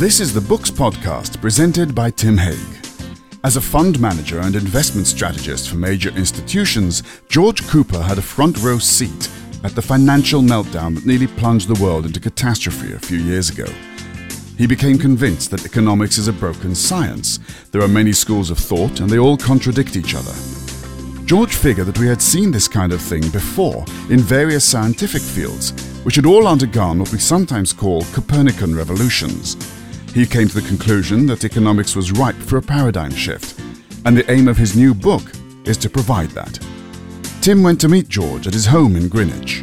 This 0.00 0.18
is 0.18 0.32
the 0.32 0.40
Books 0.40 0.70
Podcast 0.70 1.42
presented 1.42 1.94
by 1.94 2.08
Tim 2.08 2.38
Haig. 2.38 2.56
As 3.44 3.56
a 3.56 3.60
fund 3.60 4.00
manager 4.00 4.40
and 4.40 4.56
investment 4.56 5.06
strategist 5.06 5.68
for 5.68 5.76
major 5.76 6.08
institutions, 6.16 7.02
George 7.28 7.68
Cooper 7.68 8.00
had 8.00 8.16
a 8.16 8.22
front 8.22 8.56
row 8.62 8.78
seat 8.78 9.28
at 9.62 9.74
the 9.74 9.82
financial 9.82 10.40
meltdown 10.40 10.94
that 10.94 11.04
nearly 11.04 11.26
plunged 11.26 11.68
the 11.68 11.84
world 11.84 12.06
into 12.06 12.18
catastrophe 12.18 12.94
a 12.94 12.98
few 12.98 13.18
years 13.18 13.50
ago. 13.50 13.66
He 14.56 14.66
became 14.66 14.96
convinced 14.96 15.50
that 15.50 15.66
economics 15.66 16.16
is 16.16 16.28
a 16.28 16.32
broken 16.32 16.74
science. 16.74 17.38
There 17.70 17.82
are 17.82 17.86
many 17.86 18.14
schools 18.14 18.50
of 18.50 18.56
thought 18.56 19.00
and 19.00 19.10
they 19.10 19.18
all 19.18 19.36
contradict 19.36 19.96
each 19.96 20.14
other. 20.14 20.32
George 21.26 21.54
figured 21.54 21.88
that 21.88 21.98
we 21.98 22.06
had 22.06 22.22
seen 22.22 22.50
this 22.50 22.68
kind 22.68 22.94
of 22.94 23.02
thing 23.02 23.28
before 23.28 23.84
in 24.08 24.20
various 24.20 24.64
scientific 24.64 25.20
fields, 25.20 25.72
which 26.04 26.16
had 26.16 26.24
all 26.24 26.46
undergone 26.46 26.98
what 26.98 27.12
we 27.12 27.18
sometimes 27.18 27.74
call 27.74 28.00
Copernican 28.14 28.74
revolutions. 28.74 29.58
He 30.14 30.26
came 30.26 30.48
to 30.48 30.60
the 30.60 30.66
conclusion 30.66 31.24
that 31.26 31.44
economics 31.44 31.94
was 31.94 32.10
ripe 32.10 32.34
for 32.34 32.56
a 32.56 32.62
paradigm 32.62 33.12
shift, 33.12 33.60
and 34.04 34.16
the 34.16 34.28
aim 34.28 34.48
of 34.48 34.56
his 34.56 34.76
new 34.76 34.92
book 34.92 35.22
is 35.64 35.76
to 35.78 35.88
provide 35.88 36.30
that. 36.30 36.58
Tim 37.40 37.62
went 37.62 37.80
to 37.82 37.88
meet 37.88 38.08
George 38.08 38.48
at 38.48 38.52
his 38.52 38.66
home 38.66 38.96
in 38.96 39.08
Greenwich. 39.08 39.62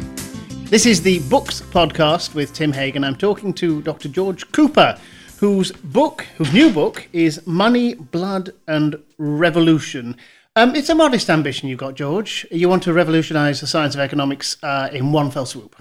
This 0.70 0.86
is 0.86 1.02
the 1.02 1.18
Books 1.28 1.60
podcast 1.60 2.34
with 2.34 2.54
Tim 2.54 2.72
Haig, 2.72 2.96
and 2.96 3.04
I'm 3.04 3.14
talking 3.14 3.52
to 3.54 3.82
Dr. 3.82 4.08
George 4.08 4.50
Cooper, 4.52 4.98
whose 5.38 5.70
book, 5.70 6.22
whose 6.38 6.50
new 6.54 6.72
book, 6.72 7.06
is 7.12 7.46
Money, 7.46 7.92
Blood, 7.94 8.54
and 8.66 8.98
Revolution. 9.18 10.16
Um, 10.56 10.74
it's 10.74 10.88
a 10.88 10.94
modest 10.94 11.28
ambition 11.28 11.68
you've 11.68 11.78
got, 11.78 11.94
George. 11.94 12.46
You 12.50 12.70
want 12.70 12.82
to 12.84 12.94
revolutionise 12.94 13.60
the 13.60 13.66
science 13.66 13.94
of 13.94 14.00
economics 14.00 14.56
uh, 14.62 14.88
in 14.92 15.12
one 15.12 15.30
fell 15.30 15.44
swoop. 15.44 15.76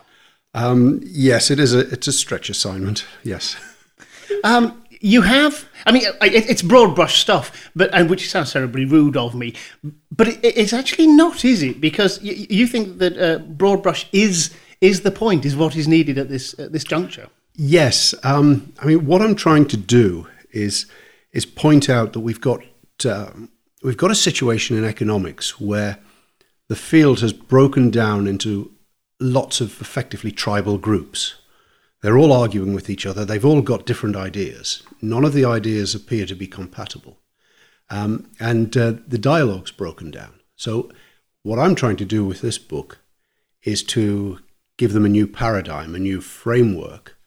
Um, 0.54 1.00
yes, 1.06 1.50
it 1.52 1.58
is 1.58 1.74
a 1.74 1.80
it's 1.90 2.08
a 2.08 2.12
stretch 2.12 2.50
assignment. 2.50 3.06
Yes. 3.24 3.56
Um, 4.44 4.84
you 5.00 5.22
have, 5.22 5.66
I 5.86 5.92
mean, 5.92 6.04
it, 6.22 6.50
it's 6.50 6.62
broad 6.62 6.96
brush 6.96 7.20
stuff, 7.20 7.70
but 7.76 7.90
and 7.94 8.10
which 8.10 8.30
sounds 8.30 8.52
terribly 8.52 8.86
rude 8.86 9.16
of 9.16 9.36
me, 9.36 9.54
but 10.12 10.28
it, 10.28 10.40
it's 10.44 10.74
actually 10.74 11.08
not, 11.08 11.46
is 11.46 11.62
it? 11.62 11.80
Because 11.80 12.22
you, 12.22 12.48
you 12.50 12.68
think 12.68 12.98
that 12.98 13.18
uh, 13.18 13.40
broad 13.40 13.84
brush 13.84 14.08
is 14.12 14.54
is 14.82 15.02
the 15.02 15.12
point, 15.12 15.46
is 15.46 15.56
what 15.56 15.76
is 15.76 15.88
needed 15.88 16.18
at 16.18 16.30
this 16.30 16.58
at 16.60 16.72
this 16.72 16.84
juncture. 16.84 17.30
Yes. 17.56 18.14
Um, 18.24 18.74
I 18.82 18.86
mean, 18.86 19.06
what 19.06 19.22
I'm 19.22 19.36
trying 19.36 19.68
to 19.68 19.78
do 19.78 20.28
is 20.52 20.86
is 21.32 21.46
point 21.46 21.90
out 21.90 22.14
that 22.14 22.20
we've 22.22 22.42
got 22.42 22.62
uh, 23.06 23.32
we've 23.84 23.98
got 23.98 24.12
a 24.12 24.16
situation 24.16 24.78
in 24.78 24.86
economics 24.86 25.60
where 25.60 26.00
the 26.68 26.76
field 26.76 27.20
has 27.22 27.34
broken 27.34 27.90
down 27.90 28.28
into 28.28 28.72
lots 29.20 29.62
of 29.62 29.82
effectively 29.82 30.32
tribal 30.32 30.78
groups. 30.78 31.36
They're 32.02 32.18
all 32.18 32.32
arguing 32.32 32.74
with 32.74 32.90
each 32.90 33.06
other. 33.06 33.26
They've 33.26 33.46
all 33.46 33.62
got 33.62 33.86
different 33.86 34.16
ideas. 34.16 34.84
None 35.02 35.26
of 35.26 35.34
the 35.34 35.46
ideas 35.46 35.96
appear 35.96 36.26
to 36.28 36.36
be 36.36 36.48
compatible. 36.48 37.20
Um, 37.90 38.30
and 38.40 38.76
uh, 38.76 38.94
the 39.08 39.18
dialogue's 39.18 39.72
broken 39.72 40.12
down. 40.12 40.40
So, 40.56 40.92
what 41.44 41.60
I'm 41.60 41.76
trying 41.76 41.96
to 41.98 42.06
do 42.06 42.26
with 42.26 42.42
this 42.42 42.58
book 42.58 43.00
is 43.64 43.82
to 43.84 44.40
give 44.78 44.94
them 44.94 45.06
a 45.06 45.10
new 45.10 45.28
paradigm, 45.28 45.96
a 45.96 46.00
new 46.00 46.22
framework 46.22 47.18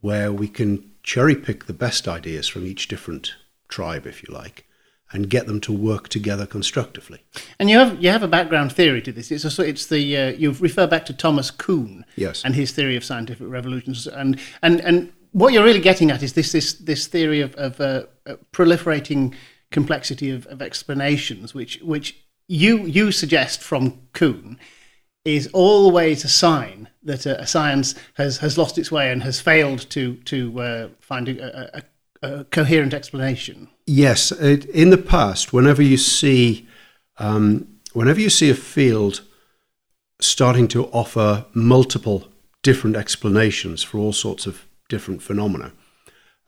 where 0.00 0.32
we 0.32 0.48
can 0.48 0.90
cherry 1.02 1.34
pick 1.34 1.64
the 1.64 1.72
best 1.72 2.06
ideas 2.06 2.48
from 2.48 2.66
each 2.66 2.88
different 2.88 3.34
tribe, 3.68 4.06
if 4.06 4.22
you 4.22 4.34
like, 4.34 4.66
and 5.12 5.30
get 5.30 5.46
them 5.46 5.60
to 5.60 5.72
work 5.72 6.08
together 6.08 6.46
constructively. 6.46 7.20
And 7.58 7.70
you 7.70 7.78
have 7.78 8.02
you 8.02 8.10
have 8.10 8.22
a 8.22 8.28
background 8.28 8.72
theory 8.72 9.02
to 9.02 9.12
this. 9.12 9.30
It's 9.30 9.44
also 9.44 9.62
it's 9.62 9.86
the 9.86 10.16
uh, 10.16 10.28
you 10.30 10.52
refer 10.52 10.86
back 10.86 11.06
to 11.06 11.12
Thomas 11.14 11.50
Kuhn 11.50 12.04
Yes. 12.16 12.44
and 12.44 12.54
his 12.54 12.72
theory 12.72 12.96
of 12.96 13.04
scientific 13.04 13.46
revolutions, 13.48 14.06
and 14.06 14.38
and 14.62 14.80
and 14.80 15.12
what 15.32 15.52
you're 15.52 15.64
really 15.64 15.80
getting 15.80 16.10
at 16.10 16.22
is 16.22 16.32
this 16.32 16.52
this 16.52 16.74
this 16.74 17.06
theory 17.06 17.40
of 17.40 17.54
of 17.54 17.80
uh, 17.80 18.04
uh, 18.26 18.36
proliferating 18.52 19.34
complexity 19.70 20.30
of, 20.30 20.46
of 20.46 20.60
explanations, 20.62 21.54
which 21.54 21.80
which 21.82 22.16
you 22.46 22.84
you 22.86 23.12
suggest 23.12 23.62
from 23.62 24.00
Kuhn 24.12 24.58
is 25.24 25.48
always 25.52 26.24
a 26.24 26.28
sign 26.28 26.88
that 27.02 27.26
a, 27.26 27.40
a 27.40 27.46
science 27.46 27.94
has 28.14 28.38
has 28.38 28.56
lost 28.58 28.78
its 28.78 28.90
way 28.90 29.10
and 29.10 29.22
has 29.22 29.40
failed 29.40 29.88
to 29.90 30.14
to 30.24 30.60
uh, 30.60 30.88
find 31.00 31.28
a, 31.28 31.78
a, 31.78 31.82
a 32.22 32.44
coherent 32.44 32.94
explanation. 32.94 33.68
Yes, 33.86 34.32
it, 34.32 34.64
in 34.66 34.90
the 34.90 34.98
past, 34.98 35.52
whenever 35.52 35.82
you 35.82 35.96
see, 35.96 36.68
um, 37.18 37.66
whenever 37.92 38.20
you 38.20 38.30
see 38.30 38.50
a 38.50 38.54
field 38.54 39.22
starting 40.20 40.68
to 40.68 40.86
offer 40.86 41.46
multiple 41.54 42.28
different 42.62 42.96
explanations 42.96 43.82
for 43.82 43.98
all 43.98 44.12
sorts 44.12 44.46
of 44.46 44.66
different 44.88 45.22
phenomena, 45.22 45.72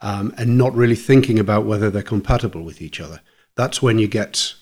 um, 0.00 0.34
and 0.36 0.56
not 0.56 0.74
really 0.74 0.96
thinking 0.96 1.38
about 1.38 1.66
whether 1.66 1.90
they're 1.90 2.02
compatible 2.02 2.62
with 2.62 2.80
each 2.82 3.00
other, 3.00 3.20
that's 3.56 3.82
when 3.82 3.98
you 3.98 4.08
get 4.08 4.54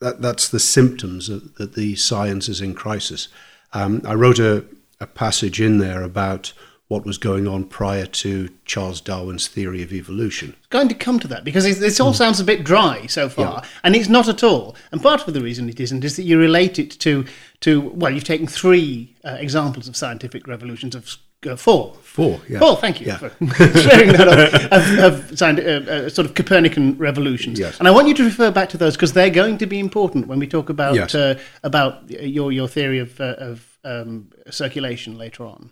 that. 0.00 0.22
That's 0.22 0.48
the 0.48 0.60
symptoms 0.60 1.28
of, 1.28 1.54
that 1.56 1.74
the 1.74 1.94
science 1.96 2.48
is 2.48 2.60
in 2.60 2.74
crisis. 2.74 3.28
Um, 3.72 4.00
I 4.04 4.14
wrote 4.14 4.38
a, 4.38 4.64
a 5.00 5.06
passage 5.06 5.60
in 5.60 5.78
there 5.78 6.02
about 6.02 6.52
what 6.88 7.04
was 7.04 7.18
going 7.18 7.46
on 7.46 7.64
prior 7.64 8.06
to 8.06 8.48
Charles 8.64 9.00
Darwin's 9.02 9.46
theory 9.46 9.82
of 9.82 9.92
evolution. 9.92 10.56
going 10.70 10.88
to 10.88 10.94
come 10.94 11.18
to 11.20 11.28
that 11.28 11.44
because 11.44 11.64
this 11.78 12.00
all 12.00 12.14
sounds 12.14 12.40
a 12.40 12.44
bit 12.44 12.64
dry 12.64 13.04
so 13.06 13.28
far, 13.28 13.60
Yeah. 13.62 13.68
and 13.84 13.94
it's 13.94 14.08
not 14.08 14.26
at 14.28 14.42
all. 14.42 14.74
And 14.90 15.02
part 15.02 15.28
of 15.28 15.34
the 15.34 15.40
reason 15.42 15.68
it 15.68 15.78
isn't 15.80 16.02
is 16.04 16.16
that 16.16 16.22
you 16.24 16.38
relate 16.38 16.78
it 16.78 16.90
to 17.00 17.24
to 17.60 17.80
well, 17.94 18.12
you've 18.12 18.24
taken 18.24 18.46
three 18.46 19.14
uh, 19.24 19.36
examples 19.38 19.86
of 19.88 19.96
scientific 19.96 20.46
revolutions 20.46 20.94
of 20.94 21.16
uh, 21.46 21.56
four. 21.56 21.94
Four, 22.02 22.40
yeah. 22.48 22.58
Four, 22.58 22.76
thank 22.76 23.00
you 23.00 23.06
Yeah. 23.08 23.18
for 23.18 23.30
sharing 23.80 24.12
that 24.12 24.26
up, 24.28 24.72
of, 24.72 25.32
of 25.32 25.42
uh, 25.42 25.92
uh, 25.92 26.08
sort 26.08 26.26
of 26.26 26.34
Copernican 26.34 26.96
revolutions. 26.98 27.58
Yes. 27.60 27.78
And 27.78 27.86
I 27.86 27.90
want 27.92 28.08
you 28.08 28.14
to 28.14 28.24
refer 28.24 28.50
back 28.50 28.68
to 28.70 28.76
those 28.78 28.96
because 28.96 29.12
they're 29.12 29.30
going 29.30 29.58
to 29.58 29.66
be 29.66 29.78
important 29.78 30.26
when 30.26 30.38
we 30.38 30.46
talk 30.46 30.68
about 30.70 30.94
Yes. 30.94 31.14
uh, 31.14 31.38
about 31.62 32.10
your 32.10 32.50
your 32.50 32.66
theory 32.68 32.98
of 32.98 33.20
uh, 33.20 33.34
of 33.38 33.78
um, 33.84 34.30
circulation 34.50 35.16
later 35.18 35.44
on. 35.44 35.70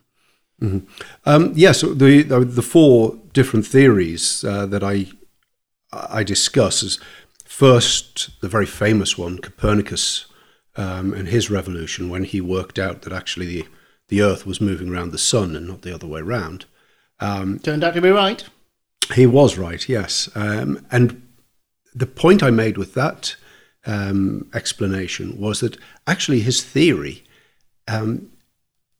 Um, 0.62 1.52
yes, 1.54 1.82
the, 1.82 2.22
the 2.22 2.40
the 2.40 2.62
four 2.62 3.18
different 3.32 3.66
theories 3.66 4.44
uh, 4.44 4.66
that 4.66 4.82
I 4.82 5.06
I 5.92 6.24
discuss 6.24 6.82
is 6.82 6.98
first 7.44 8.40
the 8.40 8.48
very 8.48 8.66
famous 8.66 9.18
one, 9.18 9.38
Copernicus 9.38 10.26
um, 10.76 11.12
and 11.12 11.28
his 11.28 11.50
revolution, 11.50 12.08
when 12.08 12.24
he 12.24 12.40
worked 12.40 12.78
out 12.78 13.02
that 13.02 13.12
actually 13.12 13.46
the 13.46 13.66
the 14.08 14.22
Earth 14.22 14.46
was 14.46 14.60
moving 14.60 14.88
around 14.88 15.10
the 15.10 15.18
sun 15.18 15.56
and 15.56 15.66
not 15.66 15.82
the 15.82 15.94
other 15.94 16.06
way 16.06 16.20
around. 16.20 16.64
Turned 17.20 17.84
out 17.84 17.94
to 17.94 18.00
be 18.00 18.10
right. 18.10 18.44
He 19.14 19.26
was 19.26 19.58
right, 19.58 19.88
yes. 19.88 20.28
Um, 20.34 20.86
and 20.90 21.22
the 21.94 22.06
point 22.06 22.42
I 22.42 22.50
made 22.50 22.76
with 22.76 22.94
that 22.94 23.36
um, 23.84 24.50
explanation 24.54 25.40
was 25.40 25.60
that 25.60 25.78
actually 26.06 26.40
his 26.40 26.62
theory, 26.62 27.24
um, 27.88 28.30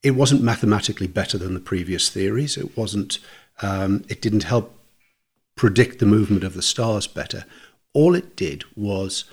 it 0.07 0.15
wasn't 0.15 0.41
mathematically 0.41 1.09
better 1.09 1.37
than 1.37 1.55
the 1.55 1.59
previous 1.59 2.09
theories. 2.09 2.57
It 2.57 2.77
wasn't. 2.77 3.19
Um, 3.61 4.05
it 4.09 4.23
didn't 4.23 4.45
help 4.45 4.79
predict 5.57 5.99
the 5.99 6.07
movement 6.07 6.45
of 6.45 6.55
the 6.55 6.63
stars 6.63 7.09
better. 7.09 7.45
All 7.93 8.15
it 8.15 8.37
did 8.37 8.63
was 8.77 9.25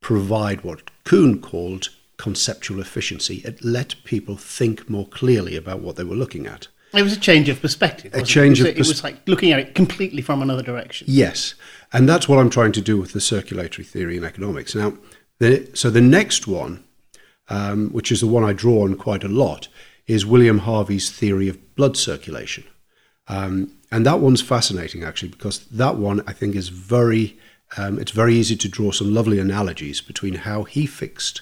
provide 0.00 0.62
what 0.62 0.88
Kuhn 1.02 1.40
called 1.40 1.88
conceptual 2.16 2.80
efficiency. 2.80 3.42
It 3.44 3.64
let 3.64 3.96
people 4.04 4.36
think 4.36 4.88
more 4.88 5.08
clearly 5.08 5.56
about 5.56 5.80
what 5.80 5.96
they 5.96 6.04
were 6.04 6.14
looking 6.14 6.46
at. 6.46 6.68
It 6.94 7.02
was 7.02 7.16
a 7.16 7.20
change 7.20 7.48
of 7.48 7.60
perspective. 7.60 8.14
it? 8.14 8.24
change 8.24 8.60
it 8.60 8.62
was, 8.62 8.70
of 8.70 8.76
it 8.76 8.88
was 8.88 9.02
like 9.02 9.26
looking 9.26 9.50
at 9.50 9.58
it 9.58 9.74
completely 9.74 10.22
from 10.22 10.42
another 10.42 10.62
direction. 10.62 11.08
Yes, 11.10 11.54
and 11.92 12.08
that's 12.08 12.28
what 12.28 12.38
I'm 12.38 12.50
trying 12.50 12.72
to 12.72 12.80
do 12.80 12.96
with 12.98 13.14
the 13.14 13.20
circulatory 13.20 13.84
theory 13.84 14.16
in 14.16 14.22
economics. 14.22 14.76
Now, 14.76 14.92
the, 15.40 15.68
so 15.74 15.90
the 15.90 16.00
next 16.00 16.46
one, 16.46 16.84
um, 17.48 17.90
which 17.90 18.12
is 18.12 18.20
the 18.20 18.28
one 18.28 18.44
I 18.44 18.52
draw 18.52 18.84
on 18.84 18.94
quite 18.94 19.24
a 19.24 19.28
lot, 19.28 19.66
is 20.10 20.26
William 20.26 20.58
Harvey's 20.58 21.10
theory 21.10 21.48
of 21.48 21.76
blood 21.76 21.96
circulation, 21.96 22.64
um, 23.28 23.72
and 23.92 24.04
that 24.04 24.20
one's 24.20 24.42
fascinating 24.42 25.04
actually 25.04 25.28
because 25.28 25.66
that 25.66 25.96
one 25.96 26.22
I 26.26 26.32
think 26.32 26.54
is 26.56 26.68
very. 26.68 27.38
Um, 27.76 28.00
it's 28.00 28.10
very 28.10 28.34
easy 28.34 28.56
to 28.56 28.68
draw 28.68 28.90
some 28.90 29.14
lovely 29.14 29.38
analogies 29.38 30.00
between 30.00 30.34
how 30.34 30.64
he 30.64 30.86
fixed 30.86 31.40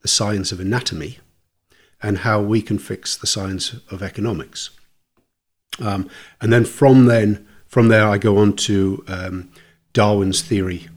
the 0.00 0.08
science 0.08 0.50
of 0.50 0.58
anatomy 0.58 1.18
and 2.02 2.18
how 2.18 2.40
we 2.40 2.62
can 2.62 2.78
fix 2.78 3.14
the 3.14 3.26
science 3.26 3.74
of 3.90 4.02
economics. 4.02 4.70
Um, 5.78 6.08
and 6.40 6.50
then 6.50 6.64
from 6.64 7.04
then, 7.04 7.46
from 7.66 7.88
there, 7.88 8.08
I 8.08 8.16
go 8.16 8.38
on 8.38 8.54
to 8.56 9.04
um, 9.06 9.50
Darwin's 9.92 10.40
theory 10.40 10.88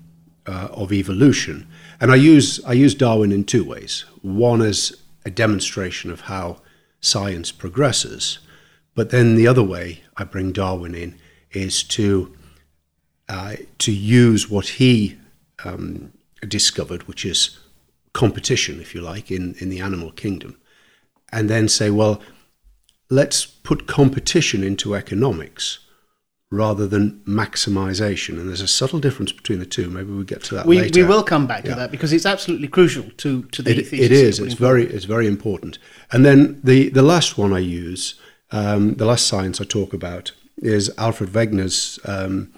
uh, 0.47 0.69
of 0.71 0.93
evolution, 0.93 1.67
and 1.99 2.09
I 2.09 2.15
use 2.15 2.63
I 2.65 2.71
use 2.71 2.95
Darwin 2.95 3.33
in 3.33 3.43
two 3.43 3.65
ways. 3.65 4.05
One 4.21 4.61
as 4.61 4.93
a 5.25 5.29
demonstration 5.29 6.09
of 6.09 6.21
how 6.21 6.61
science 7.01 7.51
progresses, 7.51 8.39
but 8.95 9.09
then 9.09 9.35
the 9.35 9.47
other 9.47 9.63
way 9.63 10.03
I 10.17 10.23
bring 10.23 10.51
Darwin 10.51 10.95
in 10.95 11.15
is 11.51 11.83
to 11.83 12.35
uh, 13.27 13.55
to 13.77 13.91
use 13.91 14.49
what 14.49 14.67
he 14.67 15.17
um, 15.63 16.11
discovered, 16.47 17.07
which 17.07 17.25
is 17.25 17.59
competition, 18.13 18.81
if 18.81 18.95
you 18.95 19.01
like, 19.01 19.29
in, 19.29 19.55
in 19.59 19.69
the 19.69 19.79
animal 19.79 20.11
kingdom, 20.11 20.57
and 21.31 21.47
then 21.47 21.67
say, 21.67 21.91
well, 21.91 22.21
let's 23.09 23.45
put 23.45 23.85
competition 23.85 24.63
into 24.63 24.95
economics 24.95 25.79
rather 26.51 26.87
than 26.87 27.21
maximization. 27.27 28.39
And 28.39 28.49
there's 28.49 28.61
a 28.61 28.67
subtle 28.67 28.99
difference 28.99 29.31
between 29.31 29.59
the 29.59 29.65
two. 29.65 29.89
Maybe 29.89 30.11
we'll 30.11 30.23
get 30.23 30.43
to 30.45 30.55
that 30.55 30.65
we, 30.65 30.81
later. 30.81 31.01
We 31.01 31.07
will 31.07 31.23
come 31.23 31.45
back 31.45 31.63
to 31.65 31.75
that 31.75 31.91
because 31.91 32.11
it's 32.11 32.25
absolutely 32.25 32.67
crucial 32.67 33.09
to, 33.17 33.43
to 33.43 33.61
the 33.61 33.71
It, 33.71 33.87
thesis. 33.87 33.99
it 33.99 34.11
is. 34.11 34.39
It's 34.39 34.53
very. 34.55 34.83
forward. 34.85 34.95
It's 34.95 35.05
very 35.05 35.27
important. 35.27 35.77
And 36.11 36.25
then 36.25 36.59
the 36.63 36.89
the 36.89 37.03
last 37.03 37.37
one 37.37 37.53
I 37.53 37.59
use, 37.59 38.19
um, 38.51 38.95
the 38.95 39.05
last 39.05 39.27
science 39.27 39.61
I 39.61 39.65
talk 39.65 39.93
about 39.93 40.31
is 40.57 40.91
Alfred 40.97 41.29
Wegener's 41.29 41.99
um, 42.05 42.51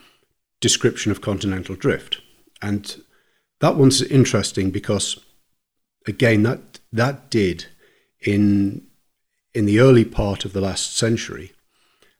description 0.61 1.11
of 1.11 1.21
continental 1.21 1.75
drift, 1.75 2.21
and 2.61 3.03
that 3.59 3.75
one's 3.75 4.01
interesting 4.01 4.71
because, 4.71 5.19
again, 6.07 6.43
that 6.43 6.79
that 6.93 7.29
did 7.29 7.65
in 8.21 8.87
in 9.53 9.65
the 9.65 9.81
early 9.81 10.05
part 10.05 10.45
of 10.45 10.53
the 10.53 10.61
last 10.61 10.95
century, 10.95 11.51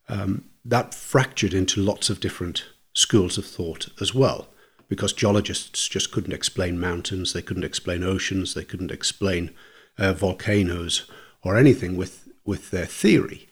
um, 0.10 0.44
that 0.66 0.94
fractured 0.94 1.54
into 1.54 1.82
lots 1.82 2.10
of 2.10 2.20
different 2.20 2.66
schools 2.94 3.38
of 3.38 3.46
thought 3.46 3.90
as 4.00 4.14
well, 4.14 4.48
because 4.88 5.14
geologists 5.14 5.88
just 5.88 6.12
couldn't 6.12 6.34
explain 6.34 6.80
mountains, 6.80 7.34
they 7.34 7.42
couldn't 7.42 7.64
explain 7.64 8.04
oceans, 8.04 8.54
they 8.54 8.64
couldn't 8.64 8.92
explain 8.92 9.52
uh, 9.98 10.14
volcanoes 10.14 11.10
or 11.44 11.58
anything 11.58 11.98
with, 11.98 12.28
with 12.46 12.72
their 12.72 12.86
theory. 12.86 13.48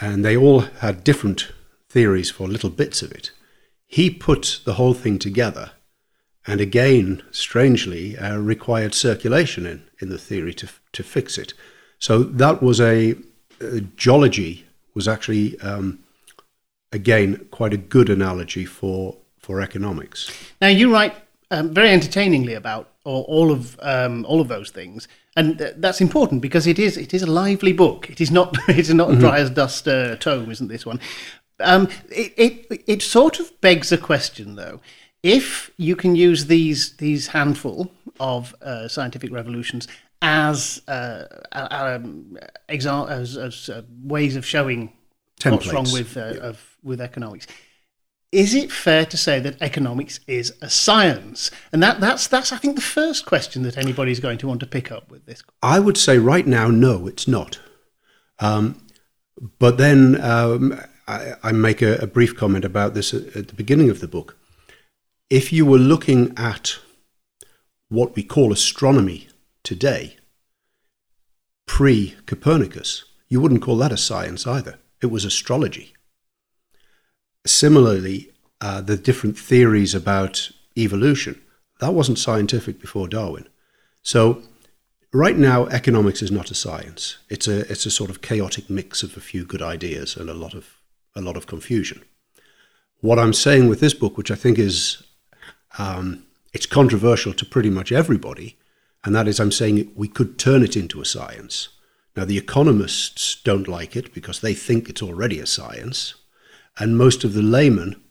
And 0.00 0.24
they 0.24 0.36
all 0.36 0.60
had 0.60 1.04
different 1.04 1.52
theories 1.88 2.30
for 2.30 2.46
little 2.46 2.70
bits 2.70 3.02
of 3.02 3.12
it. 3.12 3.32
He 3.86 4.08
put 4.08 4.60
the 4.64 4.74
whole 4.74 4.94
thing 4.94 5.18
together 5.18 5.72
and 6.46 6.60
again, 6.60 7.22
strangely, 7.30 8.16
uh, 8.18 8.36
required 8.38 8.94
circulation 8.94 9.66
in, 9.66 9.84
in 10.00 10.08
the 10.08 10.18
theory 10.18 10.54
to, 10.54 10.68
to 10.92 11.02
fix 11.02 11.36
it. 11.36 11.52
So 11.98 12.22
that 12.22 12.62
was 12.62 12.80
a, 12.80 13.14
uh, 13.60 13.80
geology 13.96 14.66
was 14.94 15.06
actually, 15.06 15.60
um, 15.60 16.00
again, 16.92 17.46
quite 17.50 17.72
a 17.72 17.76
good 17.76 18.08
analogy 18.08 18.64
for, 18.64 19.16
for 19.38 19.60
economics. 19.60 20.30
Now 20.60 20.68
you 20.68 20.92
write 20.92 21.14
um, 21.50 21.72
very 21.74 21.90
entertainingly 21.90 22.54
about 22.54 22.90
all, 23.04 23.22
all 23.22 23.50
of 23.50 23.78
um, 23.82 24.24
all 24.26 24.40
of 24.40 24.48
those 24.48 24.70
things, 24.70 25.08
and 25.36 25.58
th- 25.58 25.74
that's 25.78 26.00
important 26.00 26.42
because 26.42 26.66
it 26.66 26.78
is 26.78 26.96
it 26.96 27.14
is 27.14 27.22
a 27.22 27.26
lively 27.26 27.72
book. 27.72 28.10
It 28.10 28.20
is 28.20 28.30
not 28.30 28.56
it 28.68 28.78
is 28.78 28.94
not 28.94 29.10
a 29.10 29.16
dry 29.16 29.38
as 29.38 29.50
dust 29.50 29.88
uh, 29.88 30.16
tome, 30.16 30.50
isn't 30.50 30.68
this 30.68 30.86
one? 30.86 31.00
Um, 31.60 31.88
it, 32.10 32.32
it 32.70 32.82
it 32.86 33.02
sort 33.02 33.40
of 33.40 33.60
begs 33.60 33.90
a 33.92 33.98
question 33.98 34.56
though. 34.56 34.80
If 35.22 35.70
you 35.76 35.96
can 35.96 36.14
use 36.14 36.46
these 36.46 36.96
these 36.96 37.28
handful 37.28 37.90
of 38.18 38.54
uh, 38.62 38.88
scientific 38.88 39.32
revolutions 39.32 39.88
as 40.22 40.82
uh, 40.86 41.24
um, 41.52 42.38
exa- 42.68 43.10
as, 43.10 43.36
as 43.36 43.70
uh, 43.70 43.82
ways 44.02 44.36
of 44.36 44.44
showing 44.44 44.92
what's 45.44 45.72
wrong 45.72 45.90
with 45.92 46.16
uh, 46.16 46.38
of, 46.40 46.76
with 46.82 47.00
economics, 47.00 47.46
is 48.32 48.54
it 48.54 48.70
fair 48.70 49.04
to 49.06 49.16
say 49.16 49.40
that 49.40 49.60
economics 49.60 50.20
is 50.26 50.52
a 50.62 50.70
science? 50.70 51.50
And 51.72 51.82
that, 51.82 52.00
that's, 52.00 52.28
that's, 52.28 52.52
I 52.52 52.58
think, 52.58 52.76
the 52.76 52.82
first 52.82 53.26
question 53.26 53.62
that 53.64 53.76
anybody's 53.76 54.20
going 54.20 54.38
to 54.38 54.46
want 54.46 54.60
to 54.60 54.66
pick 54.66 54.92
up 54.92 55.10
with 55.10 55.26
this. 55.26 55.42
I 55.62 55.80
would 55.80 55.96
say 55.96 56.18
right 56.18 56.46
now, 56.46 56.68
no, 56.68 57.08
it's 57.08 57.26
not. 57.26 57.58
Um, 58.38 58.86
but 59.58 59.78
then 59.78 60.20
um, 60.20 60.80
I, 61.08 61.34
I 61.42 61.52
make 61.52 61.82
a, 61.82 61.96
a 61.96 62.06
brief 62.06 62.36
comment 62.36 62.64
about 62.64 62.94
this 62.94 63.12
at, 63.12 63.36
at 63.36 63.48
the 63.48 63.54
beginning 63.54 63.90
of 63.90 64.00
the 64.00 64.08
book. 64.08 64.36
If 65.28 65.52
you 65.52 65.66
were 65.66 65.78
looking 65.78 66.32
at 66.36 66.78
what 67.88 68.14
we 68.14 68.22
call 68.22 68.52
astronomy 68.52 69.28
today, 69.64 70.16
pre 71.66 72.14
Copernicus, 72.26 73.04
you 73.28 73.40
wouldn't 73.40 73.62
call 73.62 73.76
that 73.78 73.92
a 73.92 73.96
science 73.96 74.46
either. 74.46 74.78
It 75.02 75.10
was 75.10 75.24
astrology. 75.24 75.94
Similarly, 77.46 78.30
uh, 78.60 78.80
the 78.80 78.96
different 78.96 79.38
theories 79.38 79.94
about 79.94 80.50
evolution, 80.76 81.40
that 81.80 81.94
wasn't 81.94 82.18
scientific 82.18 82.80
before 82.80 83.08
Darwin. 83.08 83.48
So, 84.02 84.42
right 85.12 85.36
now, 85.36 85.66
economics 85.66 86.22
is 86.22 86.30
not 86.30 86.50
a 86.50 86.54
science. 86.54 87.18
It's 87.28 87.48
a, 87.48 87.60
it's 87.70 87.86
a 87.86 87.90
sort 87.90 88.10
of 88.10 88.20
chaotic 88.20 88.68
mix 88.68 89.02
of 89.02 89.16
a 89.16 89.20
few 89.20 89.44
good 89.44 89.62
ideas 89.62 90.16
and 90.16 90.28
a 90.28 90.34
lot 90.34 90.54
of, 90.54 90.76
a 91.16 91.22
lot 91.22 91.36
of 91.36 91.46
confusion. 91.46 92.02
What 93.00 93.18
I'm 93.18 93.32
saying 93.32 93.68
with 93.68 93.80
this 93.80 93.94
book, 93.94 94.18
which 94.18 94.30
I 94.30 94.34
think 94.34 94.58
is 94.58 95.02
um, 95.78 96.24
it's 96.52 96.66
controversial 96.66 97.32
to 97.34 97.46
pretty 97.46 97.70
much 97.70 97.92
everybody, 97.92 98.58
and 99.04 99.14
that 99.14 99.28
is 99.28 99.40
I'm 99.40 99.52
saying 99.52 99.92
we 99.94 100.08
could 100.08 100.38
turn 100.38 100.62
it 100.62 100.76
into 100.76 101.00
a 101.00 101.04
science. 101.06 101.68
Now, 102.16 102.24
the 102.24 102.38
economists 102.38 103.40
don't 103.42 103.68
like 103.68 103.96
it 103.96 104.12
because 104.12 104.40
they 104.40 104.54
think 104.54 104.88
it's 104.88 105.02
already 105.02 105.38
a 105.38 105.46
science, 105.46 106.14
and 106.78 106.98
most 106.98 107.24
of 107.24 107.34
the 107.34 107.42
laymen 107.42 108.02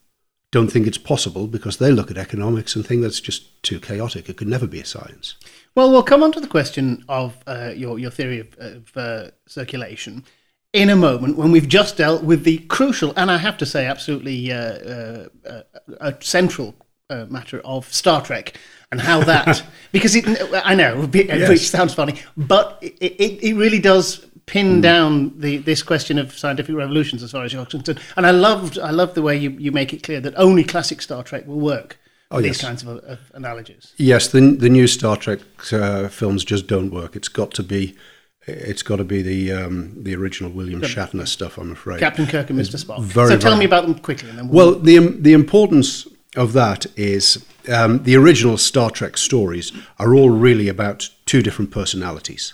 don't 0.51 0.71
think 0.71 0.87
it's 0.87 0.97
possible 0.97 1.47
because 1.47 1.77
they 1.77 1.91
look 1.91 2.09
at 2.09 2.17
economics 2.17 2.75
and 2.75 2.85
think 2.85 3.01
that's 3.01 3.19
just 3.19 3.61
too 3.61 3.79
chaotic. 3.79 4.29
It 4.29 4.37
could 4.37 4.47
never 4.47 4.65
be 4.67 4.79
a 4.79 4.85
science. 4.85 5.35
Well, 5.75 5.91
we'll 5.91 6.03
come 6.03 6.23
on 6.23 6.31
to 6.31 6.39
the 6.39 6.47
question 6.47 7.03
of 7.07 7.37
uh, 7.45 7.73
your, 7.75 7.99
your 7.99 8.09
theory 8.09 8.39
of, 8.39 8.57
of 8.57 8.97
uh, 8.97 9.31
circulation 9.47 10.23
in 10.73 10.89
a 10.89 10.95
moment 10.95 11.37
when 11.37 11.51
we've 11.51 11.67
just 11.67 11.97
dealt 11.97 12.23
with 12.23 12.43
the 12.43 12.59
crucial, 12.67 13.13
and 13.15 13.31
I 13.31 13.37
have 13.37 13.57
to 13.57 13.65
say, 13.65 13.85
absolutely 13.85 14.51
uh, 14.51 14.57
uh, 14.57 15.27
uh, 15.47 15.61
a 15.99 16.15
central 16.19 16.75
uh, 17.09 17.25
matter 17.29 17.59
of 17.61 17.91
Star 17.91 18.21
Trek 18.21 18.55
and 18.91 18.99
how 19.01 19.23
that, 19.23 19.63
because 19.91 20.15
it, 20.15 20.25
I 20.65 20.75
know, 20.75 21.09
it 21.13 21.27
Yes. 21.27 21.67
sounds 21.67 21.93
funny, 21.93 22.15
but 22.37 22.77
it, 22.81 22.93
it, 23.01 23.43
it 23.43 23.53
really 23.55 23.79
does 23.79 24.25
pin 24.45 24.75
Hmm. 24.75 24.81
down 24.81 25.39
the, 25.39 25.57
this 25.57 25.83
question 25.83 26.17
of 26.17 26.35
scientific 26.37 26.75
revolutions 26.75 27.21
as 27.21 27.31
far 27.31 27.43
as 27.43 27.53
you're 27.53 27.65
concerned. 27.65 27.99
And 28.17 28.25
I 28.25 28.31
loved, 28.31 28.79
I 28.79 28.89
love 28.91 29.13
the 29.13 29.21
way 29.21 29.37
you, 29.37 29.51
you 29.51 29.71
make 29.71 29.93
it 29.93 30.01
clear 30.01 30.19
that 30.21 30.33
only 30.37 30.63
classic 30.63 31.01
Star 31.01 31.23
Trek 31.23 31.45
will 31.45 31.59
work. 31.59 31.99
Oh, 32.31 32.41
these 32.41 32.57
yes. 32.57 32.61
kinds 32.61 32.83
of, 32.83 32.89
of 32.99 33.19
analogies. 33.33 33.93
Yes, 33.97 34.27
the 34.27 34.39
the 34.51 34.69
new 34.69 34.85
Star 34.85 35.17
Trek 35.17 35.39
uh, 35.73 36.07
films 36.09 36.43
just 36.43 36.67
don't 36.67 36.91
work. 36.91 37.15
It's 37.15 37.27
got 37.27 37.49
to 37.55 37.63
be, 37.63 37.95
it's 38.45 38.83
got 38.83 38.97
to 38.97 39.03
be 39.03 39.23
the 39.23 39.51
um, 39.51 39.95
the 40.03 40.13
original 40.15 40.51
William 40.51 40.79
Shatner 40.81 41.27
stuff. 41.27 41.57
I'm 41.57 41.71
afraid. 41.71 41.99
Captain 41.99 42.27
Kirk 42.27 42.51
and 42.51 42.59
Mr. 42.59 42.77
Spock. 42.83 43.01
very, 43.01 43.29
so 43.29 43.37
tell 43.39 43.51
very- 43.53 43.59
me 43.61 43.65
about 43.65 43.85
them 43.87 43.95
quickly, 43.97 44.29
and 44.29 44.37
then 44.37 44.47
we'll, 44.47 44.73
Well, 44.73 44.79
the 44.79 44.99
the 44.99 45.33
importance 45.33 46.07
of 46.35 46.53
that 46.53 46.85
is 46.95 47.43
um, 47.67 48.03
the 48.03 48.15
original 48.15 48.57
Star 48.57 48.89
Trek 48.89 49.17
stories 49.17 49.71
are 49.97 50.13
all 50.13 50.29
really 50.29 50.67
about 50.67 51.09
two 51.25 51.41
different 51.41 51.71
personalities. 51.71 52.53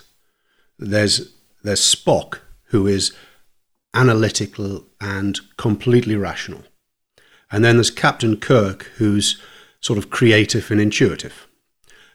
There's 0.78 1.32
there's 1.62 1.80
Spock, 1.80 2.38
who 2.66 2.86
is 2.86 3.12
analytical 3.94 4.84
and 5.00 5.38
completely 5.56 6.16
rational, 6.16 6.64
and 7.50 7.64
then 7.64 7.76
there's 7.76 7.90
Captain 7.90 8.36
Kirk, 8.36 8.84
who's 8.96 9.40
sort 9.80 9.98
of 9.98 10.10
creative 10.10 10.70
and 10.70 10.80
intuitive. 10.80 11.46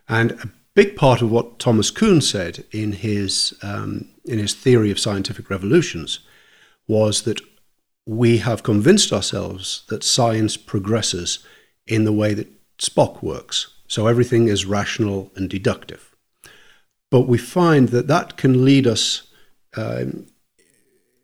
And 0.08 0.32
a 0.32 0.50
big 0.74 0.96
part 0.96 1.22
of 1.22 1.32
what 1.32 1.60
Thomas 1.60 1.92
Kuhn 1.92 2.22
said 2.22 2.66
in 2.72 2.94
his 2.94 3.54
um, 3.64 4.10
in 4.26 4.40
his 4.40 4.54
theory 4.54 4.92
of 4.92 5.00
scientific 5.00 5.50
revolutions 5.50 6.20
was 6.88 7.24
that 7.24 7.42
we 8.06 8.38
have 8.40 8.64
convinced 8.64 9.14
ourselves 9.14 9.84
that 9.90 10.04
science 10.04 10.58
progresses 10.58 11.46
in 11.88 12.04
the 12.04 12.14
way 12.14 12.34
that 12.34 12.48
Spock 12.82 13.22
works. 13.22 13.76
So 13.88 14.08
everything 14.08 14.48
is 14.48 14.66
rational 14.66 15.32
and 15.36 15.50
deductive. 15.50 16.16
But 17.12 17.22
we 17.22 17.38
find 17.38 17.90
that 17.90 18.08
that 18.08 18.38
can 18.38 18.66
lead 18.66 18.88
us 18.88 19.24
um, 19.78 20.28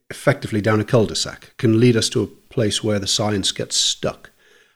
effectively 0.09 0.61
down 0.61 0.79
a 0.79 0.85
cul 0.85 1.05
de 1.05 1.15
sac, 1.15 1.53
can 1.57 1.79
lead 1.79 1.95
us 1.95 2.09
to 2.09 2.23
a 2.23 2.27
place 2.27 2.83
where 2.83 2.99
the 2.99 3.07
science 3.07 3.51
gets 3.51 3.75
stuck. 3.75 4.31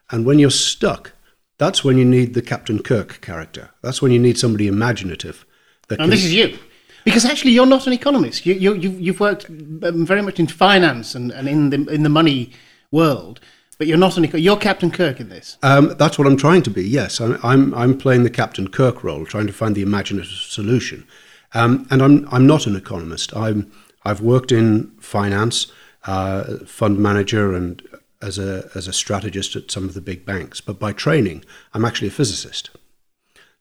And 0.09 0.25
when 0.25 0.39
you're 0.39 0.49
stuck, 0.49 1.13
that's 1.57 1.83
when 1.83 1.97
you 1.97 2.05
need 2.05 2.33
the 2.33 2.41
Captain 2.41 2.81
Kirk 2.81 3.21
character. 3.21 3.69
That's 3.81 4.01
when 4.01 4.11
you 4.11 4.19
need 4.19 4.37
somebody 4.37 4.67
imaginative. 4.67 5.45
That 5.89 5.99
and 5.99 6.11
this 6.11 6.25
is 6.25 6.33
you. 6.33 6.57
Because 7.05 7.25
actually, 7.25 7.51
you're 7.51 7.65
not 7.65 7.87
an 7.87 7.93
economist. 7.93 8.45
You, 8.45 8.53
you, 8.53 8.73
you've, 8.75 9.01
you've 9.01 9.19
worked 9.19 9.49
um, 9.49 10.05
very 10.05 10.21
much 10.21 10.39
in 10.39 10.47
finance 10.47 11.15
and, 11.15 11.31
and 11.31 11.47
in, 11.47 11.69
the, 11.69 11.93
in 11.93 12.03
the 12.03 12.09
money 12.09 12.51
world, 12.91 13.39
but 13.81 13.87
you're 13.87 13.97
not 13.97 14.15
an 14.15 14.25
You're 14.25 14.57
Captain 14.57 14.91
Kirk 14.91 15.19
in 15.19 15.29
this. 15.29 15.57
Um, 15.63 15.95
that's 15.97 16.19
what 16.19 16.27
I'm 16.27 16.37
trying 16.37 16.61
to 16.61 16.69
be. 16.69 16.87
Yes, 16.87 17.19
I'm, 17.19 17.39
I'm 17.41 17.73
I'm 17.73 17.97
playing 17.97 18.21
the 18.21 18.29
Captain 18.29 18.67
Kirk 18.67 19.03
role, 19.03 19.25
trying 19.25 19.47
to 19.47 19.53
find 19.53 19.73
the 19.73 19.81
imaginative 19.81 20.37
solution. 20.37 21.07
Um, 21.55 21.87
and 21.89 22.03
I'm 22.03 22.27
I'm 22.31 22.45
not 22.45 22.67
an 22.67 22.75
economist. 22.75 23.35
I'm 23.35 23.71
I've 24.05 24.21
worked 24.21 24.51
in 24.51 24.91
finance, 24.99 25.71
uh, 26.05 26.57
fund 26.67 26.99
manager, 26.99 27.55
and 27.55 27.81
as 28.21 28.37
a 28.37 28.69
as 28.75 28.87
a 28.87 28.93
strategist 28.93 29.55
at 29.55 29.71
some 29.71 29.85
of 29.85 29.95
the 29.95 30.01
big 30.01 30.27
banks. 30.27 30.61
But 30.61 30.77
by 30.77 30.93
training, 30.93 31.43
I'm 31.73 31.83
actually 31.83 32.09
a 32.09 32.11
physicist. 32.11 32.69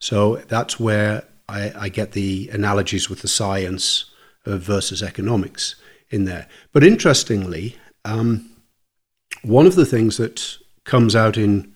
So 0.01 0.37
that's 0.49 0.79
where 0.79 1.25
I, 1.49 1.73
I 1.75 1.89
get 1.89 2.13
the 2.13 2.51
analogies 2.53 3.09
with 3.09 3.23
the 3.23 3.29
science 3.29 4.05
uh, 4.45 4.59
versus 4.59 5.03
economics 5.03 5.77
in 6.11 6.27
there. 6.27 6.47
But 6.75 6.85
interestingly, 6.85 7.79
um, 8.05 8.51
one 9.43 9.67
of 9.67 9.75
the 9.75 9.87
things 9.87 10.17
that 10.17 10.59
comes 10.85 11.15
out 11.15 11.37
in 11.37 11.75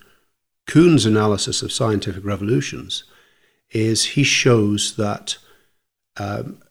Kuhn's 0.67 1.07
analysis 1.07 1.63
of 1.63 1.73
scientific 1.73 2.25
revolutions 2.25 3.05
is 3.71 4.05
he 4.05 4.23
shows 4.23 4.97
that 4.97 5.37
um, 6.17 6.63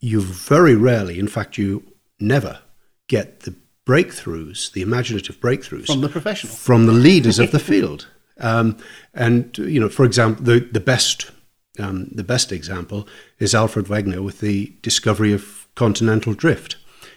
you 0.00 0.20
very 0.20 0.74
rarely, 0.74 1.18
in 1.18 1.28
fact, 1.28 1.58
you 1.58 1.82
never 2.20 2.60
get 3.08 3.40
the 3.40 3.54
breakthroughs, 3.86 4.72
the 4.72 4.82
imaginative 4.82 5.40
breakthroughs 5.40 5.86
From 5.86 6.00
the 6.00 6.08
professional. 6.08 6.52
from 6.52 6.86
the 6.86 6.92
leaders 6.92 7.38
of 7.38 7.50
the 7.50 7.58
field. 7.58 8.08
Um, 8.40 8.78
and 9.14 9.56
you 9.58 9.78
know, 9.78 9.88
for 9.88 10.04
example, 10.04 10.44
the 10.44 10.58
the 10.58 10.80
best 10.80 11.30
um, 11.78 12.08
the 12.10 12.24
best 12.24 12.50
example 12.50 13.06
is 13.38 13.54
Alfred 13.54 13.86
Wegener 13.86 14.24
with 14.24 14.40
the 14.40 14.74
discovery 14.82 15.32
of 15.32 15.68
continental 15.76 16.34
drift. 16.34 16.74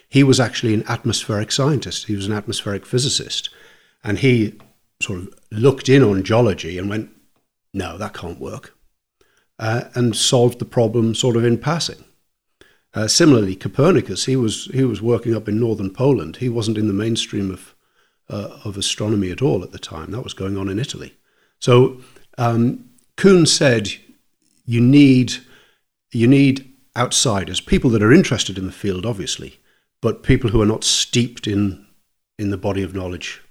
He 0.08 0.22
was 0.22 0.40
actually 0.40 0.74
an 0.74 0.84
atmospheric 0.88 1.52
scientist. 1.52 2.06
He 2.06 2.16
was 2.16 2.26
an 2.26 2.32
atmospheric 2.32 2.86
physicist, 2.86 3.50
and 4.02 4.18
he 4.18 4.58
sort 5.00 5.20
of 5.20 5.34
looked 5.50 5.88
in 5.88 6.02
on 6.02 6.24
geology 6.24 6.78
and 6.78 6.88
went, 6.88 7.10
"No, 7.74 7.98
that 7.98 8.14
can't 8.14 8.40
work," 8.40 8.76
uh, 9.58 9.84
and 9.94 10.16
solved 10.16 10.58
the 10.58 10.64
problem 10.64 11.14
sort 11.14 11.36
of 11.36 11.44
in 11.44 11.58
passing. 11.58 12.04
Uh, 12.94 13.06
similarly, 13.06 13.54
Copernicus, 13.54 14.24
he 14.24 14.36
was 14.36 14.66
he 14.72 14.84
was 14.84 15.02
working 15.02 15.36
up 15.36 15.48
in 15.48 15.60
northern 15.60 15.90
Poland. 15.90 16.36
He 16.36 16.48
wasn't 16.48 16.78
in 16.78 16.88
the 16.88 16.94
mainstream 16.94 17.50
of 17.50 17.74
uh, 18.30 18.58
of 18.64 18.76
astronomy 18.76 19.30
at 19.30 19.42
all 19.42 19.62
at 19.62 19.72
the 19.72 19.78
time. 19.78 20.10
That 20.10 20.24
was 20.24 20.34
going 20.34 20.56
on 20.56 20.68
in 20.68 20.78
Italy. 20.78 21.14
So 21.58 22.00
um, 22.38 22.88
Kuhn 23.16 23.46
said, 23.46 23.92
you 24.64 24.80
need 24.80 25.34
you 26.10 26.26
need 26.26 26.72
outsiders, 26.96 27.60
people 27.60 27.90
that 27.90 28.02
are 28.02 28.12
interested 28.12 28.58
in 28.58 28.66
the 28.66 28.72
field, 28.72 29.06
obviously, 29.06 29.60
but 30.00 30.22
people 30.22 30.50
who 30.50 30.62
are 30.62 30.66
not 30.66 30.84
steeped 30.84 31.46
in 31.46 31.86
in 32.38 32.50
the 32.50 32.58
body 32.58 32.82
of 32.82 32.94
knowledge 32.94 33.42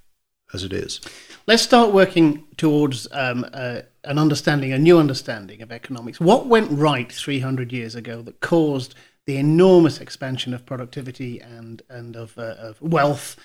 as 0.54 0.64
it 0.64 0.72
is. 0.72 1.02
Let's 1.46 1.64
start 1.64 1.94
working 1.94 2.46
towards 2.56 3.08
um, 3.12 3.46
uh, 3.54 3.82
an 4.04 4.18
understanding, 4.18 4.72
a 4.72 4.80
new 4.80 4.98
understanding 4.98 5.62
of 5.62 5.72
economics. 5.72 6.20
What 6.20 6.48
went 6.48 6.72
right 6.72 7.12
300 7.12 7.74
years 7.74 7.96
ago 7.96 8.22
that 8.22 8.40
caused 8.40 8.96
the 9.26 9.38
enormous 9.38 10.00
expansion 10.00 10.54
of 10.54 10.66
productivity 10.66 11.42
and 11.42 11.82
and 11.90 12.16
of, 12.16 12.38
uh, 12.38 12.56
of 12.58 12.82
wealth, 12.82 13.36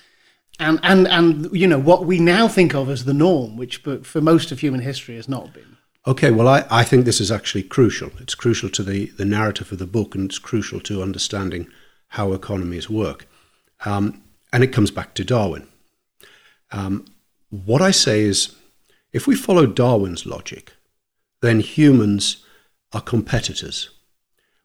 and 0.61 0.79
and 0.83 1.09
and 1.09 1.49
you 1.53 1.67
know 1.67 1.79
what 1.79 2.07
we 2.07 2.19
now 2.19 2.47
think 2.47 2.75
of 2.75 2.89
as 2.89 3.05
the 3.05 3.15
norm, 3.15 3.57
which 3.57 3.79
for 3.79 4.21
most 4.21 4.53
of 4.53 4.61
human 4.61 4.81
history 4.81 5.17
has 5.17 5.29
not 5.29 5.53
been. 5.53 5.77
Okay, 6.05 6.33
well, 6.33 6.49
I, 6.49 6.65
I 6.69 6.83
think 6.83 7.05
this 7.05 7.21
is 7.21 7.31
actually 7.31 7.63
crucial. 7.63 8.11
It's 8.19 8.35
crucial 8.35 8.69
to 8.71 8.83
the, 8.83 9.07
the 9.19 9.25
narrative 9.25 9.71
of 9.71 9.79
the 9.79 9.87
book, 9.87 10.17
and 10.17 10.29
it's 10.29 10.39
crucial 10.41 10.81
to 10.81 11.01
understanding 11.01 11.69
how 12.13 12.33
economies 12.33 12.91
work. 12.91 13.27
Um, 13.87 14.23
and 14.53 14.63
it 14.63 14.73
comes 14.73 14.91
back 14.91 15.15
to 15.15 15.25
Darwin. 15.25 15.67
Um, 16.71 17.07
what 17.49 17.81
I 17.81 17.91
say 17.91 18.21
is 18.21 18.55
if 19.13 19.27
we 19.27 19.35
follow 19.35 19.67
Darwin's 19.67 20.27
logic, 20.27 20.73
then 21.41 21.61
humans 21.61 22.45
are 22.93 23.01
competitors. 23.01 23.91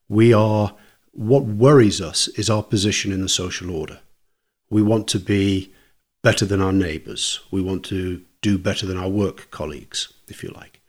We 0.10 0.34
are, 0.34 0.75
what 1.12 1.46
worries 1.46 2.01
us 2.01 2.27
is 2.30 2.50
our 2.50 2.63
position 2.63 3.13
in 3.13 3.22
the 3.22 3.30
social 3.30 3.72
order. 3.72 4.00
We 4.70 4.82
want 4.82 5.08
to 5.10 5.20
be 5.20 5.74
better 6.22 6.46
than 6.46 6.62
our 6.62 6.74
neighbors. 6.74 7.39
We 7.50 7.62
want 7.62 7.86
to 7.86 8.24
do 8.42 8.58
better 8.58 8.86
than 8.86 8.98
our 8.98 9.10
work 9.10 9.50
colleagues, 9.51 10.12
if 10.27 10.44
you 10.44 10.50
like. 10.50 10.82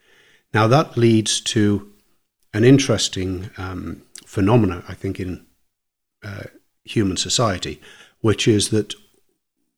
Now, 0.52 0.66
that 0.66 0.96
leads 0.96 1.40
to 1.40 1.92
an 2.52 2.64
interesting 2.64 3.50
um, 3.58 4.02
I 4.88 4.94
think, 4.94 5.20
in 5.20 5.46
uh, 6.25 6.44
human 6.84 7.16
society, 7.16 7.80
which 8.20 8.48
is 8.48 8.70
that 8.70 8.94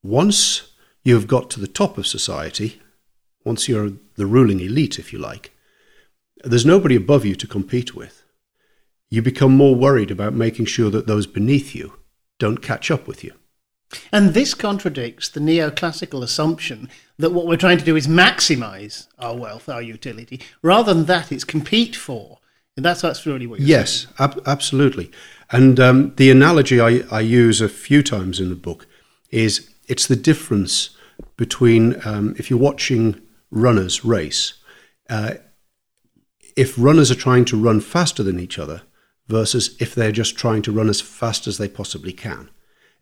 once 0.02 0.70
you've 1.02 1.26
got 1.26 1.50
to 1.50 1.61
the 1.61 1.68
top 1.68 1.99
of 1.99 2.06
society, 2.06 2.80
once 3.44 3.68
you're 3.68 3.92
the 4.16 4.26
ruling 4.26 4.61
elite, 4.61 4.99
if 4.99 5.12
you 5.12 5.18
like, 5.18 5.52
there's 6.42 6.66
nobody 6.66 6.97
above 6.97 7.25
you 7.25 7.35
to 7.35 7.47
compete 7.47 7.94
with. 7.94 8.23
You 9.09 9.23
become 9.23 9.56
more 9.56 9.75
worried 9.75 10.11
about 10.11 10.35
making 10.35 10.66
sure 10.66 10.90
that 10.90 11.06
those 11.06 11.26
beneath 11.26 11.75
you 11.75 11.94
don't 12.38 12.62
catch 12.62 12.90
up 12.90 13.06
with 13.06 13.25
you. 13.25 13.35
And 14.12 14.35
this 14.35 14.54
contradicts 14.54 15.28
the 15.28 15.40
neoclassical 15.40 16.23
assumption 16.23 16.88
that 17.18 17.30
what 17.30 17.47
we're 17.47 17.56
trying 17.56 17.78
to 17.78 17.85
do 17.85 17.97
is 17.97 18.06
maximize 18.06 19.09
our 19.18 19.37
wealth, 19.37 19.68
our 19.68 19.82
utility, 19.82 20.40
rather 20.62 20.94
than 20.94 21.06
that 21.06 21.32
it's 21.32 21.44
compete 21.44 21.97
for. 21.97 22.38
And 22.76 22.85
that's 22.85 23.02
that's 23.02 23.26
really 23.26 23.47
what 23.47 23.59
you're 23.59 23.68
yes, 23.68 24.06
ab- 24.18 24.42
absolutely. 24.47 25.11
And 25.50 25.80
um, 25.80 26.14
the 26.16 26.30
analogy 26.30 26.80
I, 26.80 27.02
I 27.11 27.21
use 27.21 27.61
a 27.61 27.69
few 27.69 28.02
times 28.02 28.38
in 28.38 28.50
the 28.50 28.57
book 28.57 28.87
is 29.30 29.69
it's 29.88 30.07
the 30.07 30.16
difference 30.16 30.90
between 31.37 32.00
um, 32.07 32.35
if 32.38 32.50
you're 32.50 32.59
watching 32.59 33.21
runners 33.50 34.04
race, 34.04 34.54
uh, 35.09 35.35
if 36.57 36.75
runners 36.78 37.11
are 37.11 37.16
trying 37.16 37.45
to 37.47 37.61
run 37.61 37.80
faster 37.80 38.23
than 38.23 38.38
each 38.38 38.59
other 38.59 38.83
versus 39.26 39.76
if 39.80 39.95
they're 39.95 40.12
just 40.12 40.37
trying 40.37 40.62
to 40.62 40.73
run 40.73 40.88
as 40.88 41.00
fast 41.00 41.47
as 41.47 41.59
they 41.59 41.69
possibly 41.69 42.12
can. 42.12 42.50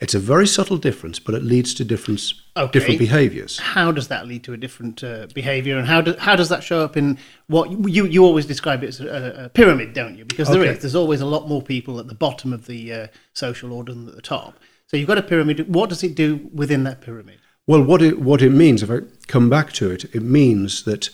It's 0.01 0.15
a 0.15 0.21
very 0.21 0.47
subtle 0.47 0.77
difference, 0.77 1.19
but 1.19 1.35
it 1.35 1.43
leads 1.43 1.75
to 1.75 1.85
difference, 1.85 2.35
Okay. 2.57 2.71
different 2.73 2.99
behaviors. 3.01 3.59
How 3.59 3.91
does 3.91 4.07
that 4.09 4.29
lead 4.29 4.45
to 4.45 4.53
a 4.53 4.57
different 4.57 5.03
uh, 5.03 5.27
behavior, 5.35 5.77
and 5.77 5.89
how 5.89 6.01
do, 6.01 6.15
how 6.19 6.37
does 6.37 6.49
that 6.51 6.63
show 6.63 6.83
up 6.85 6.97
in 6.97 7.19
what 7.49 7.71
you 7.71 8.07
you 8.07 8.25
always 8.25 8.47
describe 8.47 8.85
it 8.85 8.89
as 8.89 9.01
a, 9.01 9.45
a 9.45 9.49
pyramid, 9.49 9.95
don't 9.95 10.17
you? 10.17 10.25
Because 10.25 10.49
there 10.49 10.63
is 10.63 10.71
Okay. 10.71 10.79
there's 10.81 10.95
always 10.95 11.21
a 11.21 11.27
lot 11.27 11.49
more 11.49 11.63
people 11.63 11.99
at 11.99 12.07
the 12.07 12.15
bottom 12.15 12.53
of 12.53 12.67
the 12.67 12.93
uh, 12.93 13.07
social 13.33 13.73
order 13.73 13.93
than 13.93 14.09
at 14.09 14.15
the 14.15 14.23
top. 14.23 14.55
So 14.87 14.97
you've 14.97 15.09
got 15.09 15.19
a 15.19 15.23
pyramid. 15.23 15.73
What 15.73 15.89
does 15.89 16.03
it 16.05 16.15
do 16.15 16.49
within 16.55 16.85
that 16.85 17.01
pyramid? 17.01 17.39
Well, 17.67 17.83
what 17.83 18.01
it 18.01 18.21
what 18.21 18.41
it 18.41 18.51
means, 18.51 18.83
if 18.85 18.91
I 18.91 19.01
come 19.27 19.51
back 19.51 19.73
to 19.75 19.91
it, 19.91 20.05
it 20.15 20.23
means 20.23 20.85
that 20.85 21.11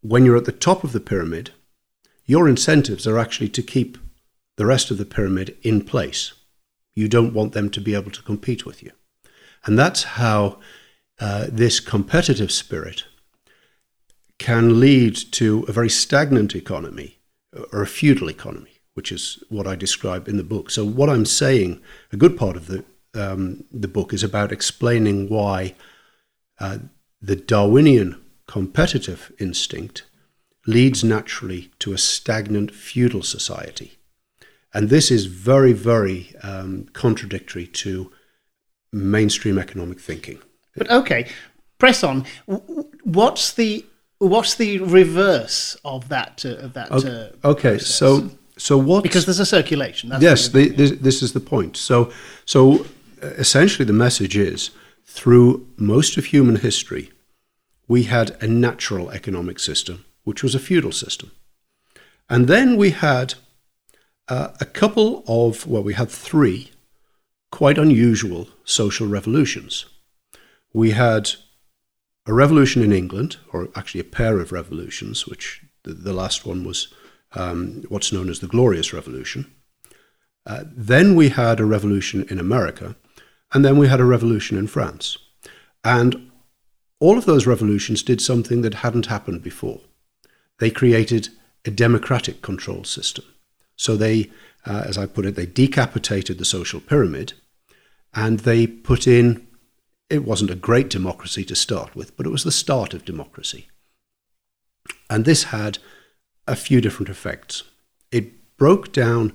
when 0.00 0.24
you're 0.24 0.36
at 0.36 0.44
the 0.46 0.52
top 0.52 0.84
of 0.84 0.92
the 0.92 1.00
pyramid, 1.00 1.50
your 2.24 2.48
incentives 2.48 3.06
are 3.06 3.18
actually 3.18 3.48
to 3.50 3.62
keep 3.62 3.98
the 4.56 4.66
rest 4.66 4.90
of 4.92 4.98
the 4.98 5.04
pyramid 5.04 5.56
in 5.62 5.82
place. 5.84 6.32
You 7.00 7.08
don't 7.08 7.34
want 7.34 7.52
them 7.52 7.70
to 7.70 7.80
be 7.80 7.94
able 7.94 8.10
to 8.10 8.22
compete 8.22 8.66
with 8.66 8.82
you, 8.82 8.92
and 9.64 9.78
that's 9.78 10.02
how 10.02 10.58
uh, 11.18 11.46
this 11.50 11.80
competitive 11.80 12.52
spirit 12.52 13.04
can 14.38 14.80
lead 14.80 15.16
to 15.32 15.64
a 15.68 15.72
very 15.72 15.90
stagnant 15.90 16.54
economy 16.54 17.18
or 17.72 17.82
a 17.82 17.86
feudal 17.86 18.28
economy, 18.30 18.80
which 18.94 19.12
is 19.12 19.42
what 19.48 19.66
I 19.66 19.76
describe 19.76 20.28
in 20.28 20.36
the 20.36 20.44
book. 20.44 20.70
So, 20.70 20.84
what 20.84 21.10
I'm 21.10 21.26
saying, 21.26 21.80
a 22.12 22.16
good 22.16 22.36
part 22.36 22.56
of 22.56 22.66
the 22.66 22.84
um, 23.14 23.64
the 23.72 23.88
book 23.88 24.12
is 24.12 24.22
about 24.22 24.52
explaining 24.52 25.28
why 25.28 25.74
uh, 26.58 26.78
the 27.20 27.36
Darwinian 27.36 28.20
competitive 28.46 29.32
instinct 29.38 30.04
leads 30.66 31.02
naturally 31.02 31.70
to 31.78 31.92
a 31.92 31.98
stagnant 31.98 32.70
feudal 32.72 33.22
society. 33.22 33.98
And 34.72 34.88
this 34.88 35.10
is 35.10 35.26
very, 35.26 35.72
very 35.72 36.32
um, 36.42 36.86
contradictory 36.92 37.66
to 37.66 38.12
mainstream 38.92 39.58
economic 39.58 40.00
thinking. 40.00 40.38
But 40.76 40.90
okay, 40.90 41.26
press 41.78 42.04
on. 42.04 42.24
What's 43.02 43.52
the 43.52 43.84
what's 44.18 44.54
the 44.54 44.78
reverse 44.78 45.76
of 45.84 46.08
that 46.08 46.44
uh, 46.44 46.66
of 46.66 46.72
that? 46.74 46.92
Uh, 46.92 47.48
Okay, 47.48 47.78
so 47.78 48.30
so 48.56 48.78
what? 48.78 49.02
because 49.02 49.26
there's 49.26 49.40
a 49.40 49.46
circulation. 49.46 50.12
Yes, 50.20 50.48
the, 50.48 50.68
this, 50.68 50.92
this 50.92 51.22
is 51.22 51.32
the 51.32 51.40
point. 51.40 51.76
So 51.76 52.12
so 52.44 52.86
uh, 53.22 53.26
essentially, 53.38 53.84
the 53.84 53.92
message 53.92 54.36
is 54.36 54.70
through 55.04 55.66
most 55.76 56.16
of 56.16 56.26
human 56.26 56.56
history, 56.56 57.10
we 57.88 58.04
had 58.04 58.36
a 58.40 58.46
natural 58.46 59.10
economic 59.10 59.58
system, 59.58 60.04
which 60.22 60.42
was 60.44 60.54
a 60.54 60.60
feudal 60.60 60.92
system, 60.92 61.32
and 62.28 62.46
then 62.46 62.76
we 62.76 62.90
had 62.90 63.34
uh, 64.30 64.52
a 64.60 64.64
couple 64.64 65.24
of 65.26 65.66
well, 65.66 65.82
we 65.82 65.94
had 65.94 66.08
three 66.08 66.70
quite 67.50 67.78
unusual 67.78 68.48
social 68.64 69.08
revolutions. 69.08 69.86
We 70.72 70.92
had 70.92 71.32
a 72.26 72.32
revolution 72.32 72.82
in 72.82 72.92
England, 72.92 73.38
or 73.52 73.68
actually 73.74 74.00
a 74.00 74.04
pair 74.04 74.38
of 74.38 74.52
revolutions, 74.52 75.26
which 75.26 75.64
the, 75.82 75.94
the 75.94 76.12
last 76.12 76.46
one 76.46 76.64
was 76.64 76.94
um, 77.32 77.82
what's 77.88 78.12
known 78.12 78.28
as 78.28 78.38
the 78.38 78.46
Glorious 78.46 78.92
Revolution. 78.92 79.52
Uh, 80.46 80.64
then 80.64 81.16
we 81.16 81.30
had 81.30 81.58
a 81.58 81.64
revolution 81.64 82.24
in 82.30 82.38
America, 82.38 82.94
and 83.52 83.64
then 83.64 83.78
we 83.78 83.88
had 83.88 84.00
a 84.00 84.04
revolution 84.04 84.56
in 84.56 84.68
France. 84.68 85.18
And 85.82 86.30
all 87.00 87.18
of 87.18 87.24
those 87.24 87.48
revolutions 87.48 88.02
did 88.02 88.20
something 88.20 88.62
that 88.62 88.74
hadn't 88.74 89.06
happened 89.06 89.42
before. 89.42 89.80
They 90.58 90.70
created 90.70 91.30
a 91.64 91.70
democratic 91.70 92.42
control 92.42 92.84
system. 92.84 93.24
So 93.80 93.96
they, 93.96 94.30
uh, 94.66 94.82
as 94.84 94.98
I 94.98 95.06
put 95.06 95.24
it, 95.24 95.36
they 95.36 95.46
decapitated 95.46 96.36
the 96.36 96.44
social 96.44 96.80
pyramid 96.80 97.32
and 98.12 98.40
they 98.40 98.66
put 98.66 99.06
in, 99.06 99.46
it 100.10 100.22
wasn't 100.22 100.50
a 100.50 100.54
great 100.54 100.90
democracy 100.90 101.44
to 101.46 101.56
start 101.56 101.96
with, 101.96 102.14
but 102.14 102.26
it 102.26 102.30
was 102.30 102.44
the 102.44 102.52
start 102.52 102.92
of 102.92 103.06
democracy. 103.06 103.68
And 105.08 105.24
this 105.24 105.44
had 105.44 105.78
a 106.46 106.56
few 106.56 106.82
different 106.82 107.08
effects. 107.08 107.62
It 108.12 108.58
broke 108.58 108.92
down 108.92 109.32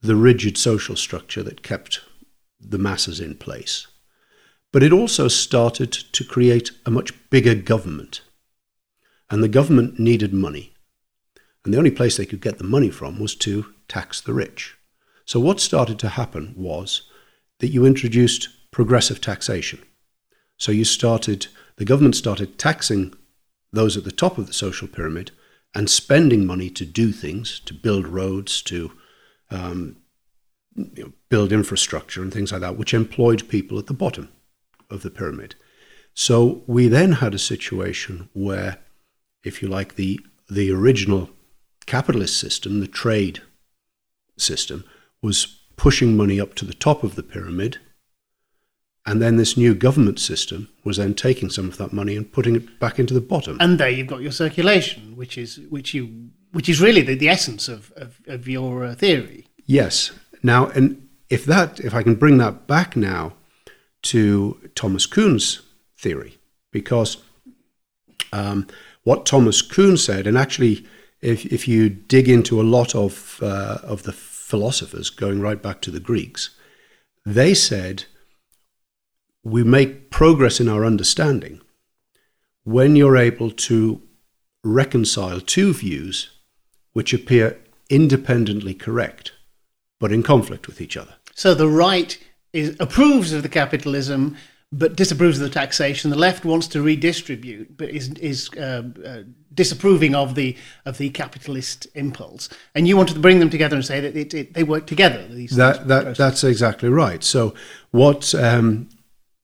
the 0.00 0.16
rigid 0.16 0.56
social 0.56 0.96
structure 0.96 1.42
that 1.42 1.62
kept 1.62 2.00
the 2.58 2.78
masses 2.78 3.20
in 3.20 3.34
place. 3.34 3.88
But 4.72 4.82
it 4.82 4.94
also 4.94 5.28
started 5.28 5.92
to 5.92 6.24
create 6.24 6.70
a 6.86 6.90
much 6.90 7.12
bigger 7.28 7.54
government. 7.54 8.22
And 9.28 9.44
the 9.44 9.48
government 9.48 9.98
needed 9.98 10.32
money. 10.32 10.72
And 11.62 11.74
the 11.74 11.78
only 11.78 11.90
place 11.90 12.16
they 12.16 12.26
could 12.26 12.40
get 12.40 12.56
the 12.56 12.64
money 12.64 12.88
from 12.88 13.20
was 13.20 13.34
to 13.36 13.66
tax 13.92 14.20
the 14.20 14.34
rich. 14.34 14.76
So 15.24 15.38
what 15.40 15.60
started 15.60 15.98
to 15.98 16.08
happen 16.08 16.54
was 16.56 17.02
that 17.58 17.72
you 17.74 17.86
introduced 17.86 18.48
progressive 18.70 19.20
taxation. 19.20 19.80
So 20.56 20.72
you 20.72 20.84
started, 20.84 21.46
the 21.76 21.84
government 21.84 22.16
started 22.16 22.58
taxing 22.58 23.14
those 23.72 23.96
at 23.96 24.04
the 24.04 24.18
top 24.22 24.38
of 24.38 24.46
the 24.46 24.52
social 24.52 24.88
pyramid 24.88 25.30
and 25.74 25.88
spending 25.88 26.46
money 26.46 26.70
to 26.70 26.84
do 26.84 27.12
things, 27.12 27.60
to 27.66 27.74
build 27.74 28.06
roads, 28.06 28.62
to 28.62 28.78
um, 29.50 29.96
you 30.74 31.04
know, 31.04 31.12
build 31.28 31.52
infrastructure 31.52 32.22
and 32.22 32.32
things 32.32 32.52
like 32.52 32.60
that, 32.62 32.78
which 32.78 32.94
employed 32.94 33.48
people 33.48 33.78
at 33.78 33.86
the 33.86 33.94
bottom 34.04 34.28
of 34.90 35.02
the 35.02 35.10
pyramid. 35.10 35.54
So 36.14 36.62
we 36.66 36.88
then 36.88 37.12
had 37.12 37.34
a 37.34 37.48
situation 37.52 38.28
where, 38.32 38.78
if 39.44 39.62
you 39.62 39.68
like, 39.68 39.94
the 39.94 40.20
the 40.50 40.70
original 40.70 41.30
capitalist 41.86 42.36
system, 42.38 42.80
the 42.80 42.86
trade 43.02 43.40
system, 44.42 44.84
was 45.20 45.46
pushing 45.76 46.16
money 46.16 46.40
up 46.40 46.54
to 46.54 46.64
the 46.64 46.74
top 46.74 47.02
of 47.02 47.14
the 47.14 47.22
pyramid. 47.22 47.78
And 49.04 49.20
then 49.20 49.36
this 49.36 49.56
new 49.56 49.74
government 49.74 50.20
system 50.20 50.68
was 50.84 50.96
then 50.96 51.14
taking 51.14 51.50
some 51.50 51.68
of 51.68 51.76
that 51.78 51.92
money 51.92 52.16
and 52.16 52.30
putting 52.30 52.54
it 52.54 52.78
back 52.78 52.98
into 52.98 53.14
the 53.14 53.20
bottom. 53.20 53.56
And 53.60 53.78
there 53.78 53.88
you've 53.88 54.06
got 54.06 54.22
your 54.22 54.32
circulation, 54.32 55.16
which 55.16 55.36
is 55.36 55.58
which 55.70 55.92
you 55.92 56.30
which 56.52 56.68
is 56.68 56.80
really 56.80 57.00
the, 57.00 57.14
the 57.14 57.28
essence 57.28 57.66
of, 57.68 57.92
of, 57.96 58.20
of 58.26 58.46
your 58.46 58.84
uh, 58.84 58.94
theory. 58.94 59.46
Yes. 59.66 60.12
Now, 60.42 60.66
and 60.68 61.08
if 61.30 61.44
that 61.46 61.80
if 61.80 61.94
I 61.94 62.02
can 62.02 62.14
bring 62.14 62.38
that 62.38 62.66
back 62.66 62.94
now 62.94 63.32
to 64.02 64.70
Thomas 64.74 65.06
Kuhn's 65.06 65.62
theory, 65.96 66.38
because 66.70 67.16
um, 68.32 68.66
what 69.04 69.26
Thomas 69.26 69.62
Kuhn 69.62 69.96
said, 69.96 70.26
and 70.26 70.38
actually, 70.38 70.86
if, 71.20 71.44
if 71.46 71.68
you 71.68 71.88
dig 71.88 72.28
into 72.28 72.60
a 72.60 72.64
lot 72.64 72.94
of, 72.94 73.38
uh, 73.42 73.78
of 73.82 74.02
the 74.02 74.12
philosophers, 74.52 75.08
going 75.08 75.40
right 75.40 75.62
back 75.62 75.80
to 75.80 75.90
the 75.90 75.98
Greeks, 75.98 76.50
they 77.24 77.54
said 77.54 78.04
we 79.42 79.64
make 79.64 80.10
progress 80.10 80.60
in 80.60 80.68
our 80.68 80.84
understanding 80.84 81.58
when 82.62 82.94
you're 82.94 83.16
able 83.16 83.50
to 83.50 84.02
reconcile 84.62 85.40
two 85.40 85.72
views 85.72 86.36
which 86.92 87.14
appear 87.14 87.58
independently 87.88 88.74
correct 88.74 89.32
but 89.98 90.12
in 90.12 90.22
conflict 90.22 90.66
with 90.66 90.82
each 90.82 90.98
other. 90.98 91.14
So 91.34 91.54
the 91.54 91.68
right 91.86 92.18
is, 92.52 92.76
approves 92.78 93.32
of 93.32 93.42
the 93.42 93.48
capitalism 93.48 94.36
but 94.72 94.96
disapproves 94.96 95.38
of 95.38 95.44
the 95.44 95.50
taxation. 95.50 96.10
The 96.10 96.16
left 96.16 96.44
wants 96.44 96.66
to 96.68 96.82
redistribute, 96.82 97.76
but 97.76 97.90
is 97.90 98.08
is 98.14 98.50
uh, 98.54 98.82
uh, 99.04 99.22
disapproving 99.54 100.14
of 100.14 100.34
the 100.34 100.56
of 100.86 100.98
the 100.98 101.10
capitalist 101.10 101.86
impulse. 101.94 102.48
And 102.74 102.88
you 102.88 102.96
wanted 102.96 103.14
to 103.14 103.20
bring 103.20 103.38
them 103.38 103.50
together 103.50 103.76
and 103.76 103.84
say 103.84 104.00
that 104.00 104.16
it, 104.16 104.32
it, 104.32 104.54
they 104.54 104.64
work 104.64 104.86
together. 104.86 105.28
These 105.28 105.56
that 105.56 105.88
that 105.88 106.16
that's 106.16 106.42
exactly 106.42 106.88
right. 106.88 107.22
So 107.22 107.54
what 107.90 108.34
um, 108.34 108.88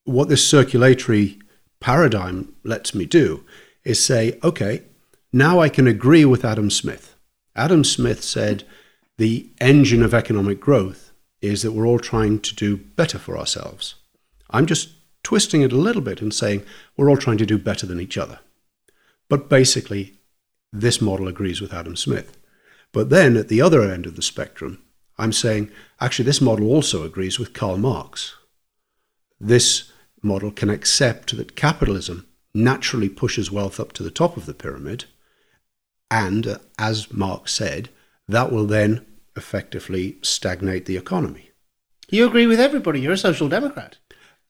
what 0.04 0.28
this 0.28 0.48
circulatory 0.48 1.38
paradigm 1.80 2.54
lets 2.64 2.94
me 2.94 3.04
do 3.04 3.44
is 3.84 4.04
say, 4.04 4.38
okay, 4.42 4.82
now 5.32 5.60
I 5.60 5.68
can 5.68 5.86
agree 5.86 6.24
with 6.24 6.44
Adam 6.44 6.70
Smith. 6.70 7.14
Adam 7.54 7.84
Smith 7.84 8.22
said 8.24 8.64
the 9.18 9.50
engine 9.60 10.02
of 10.02 10.14
economic 10.14 10.58
growth 10.60 11.12
is 11.40 11.62
that 11.62 11.72
we're 11.72 11.86
all 11.86 11.98
trying 11.98 12.40
to 12.40 12.54
do 12.54 12.76
better 12.76 13.18
for 13.18 13.36
ourselves. 13.38 13.94
I'm 14.50 14.66
just 14.66 14.90
twisting 15.28 15.60
it 15.60 15.72
a 15.72 15.76
little 15.76 16.00
bit 16.00 16.22
and 16.22 16.32
saying 16.32 16.64
we're 16.96 17.10
all 17.10 17.16
trying 17.18 17.36
to 17.36 17.44
do 17.44 17.58
better 17.58 17.84
than 17.84 18.00
each 18.00 18.16
other. 18.16 18.38
But 19.28 19.50
basically, 19.50 20.14
this 20.72 21.02
model 21.02 21.28
agrees 21.28 21.60
with 21.60 21.74
Adam 21.74 21.96
Smith. 21.96 22.38
But 22.92 23.10
then 23.10 23.36
at 23.36 23.48
the 23.48 23.60
other 23.60 23.82
end 23.82 24.06
of 24.06 24.16
the 24.16 24.22
spectrum, 24.22 24.82
I'm 25.18 25.34
saying 25.34 25.70
actually 26.00 26.24
this 26.24 26.40
model 26.40 26.68
also 26.68 27.02
agrees 27.04 27.38
with 27.38 27.52
Karl 27.52 27.76
Marx. 27.76 28.36
This 29.38 29.92
model 30.22 30.50
can 30.50 30.70
accept 30.70 31.36
that 31.36 31.54
capitalism 31.54 32.26
naturally 32.54 33.10
pushes 33.10 33.52
wealth 33.52 33.78
up 33.78 33.92
to 33.92 34.02
the 34.02 34.10
top 34.10 34.38
of 34.38 34.46
the 34.46 34.54
pyramid, 34.54 35.04
and 36.10 36.46
uh, 36.46 36.58
as 36.78 37.12
Marx 37.12 37.52
said, 37.52 37.90
that 38.26 38.50
will 38.50 38.66
then 38.66 39.04
effectively 39.36 40.16
stagnate 40.22 40.86
the 40.86 40.96
economy. 40.96 41.50
You 42.08 42.26
agree 42.26 42.46
with 42.46 42.60
everybody. 42.60 43.02
You're 43.02 43.12
a 43.12 43.18
social 43.18 43.50
democrat. 43.50 43.98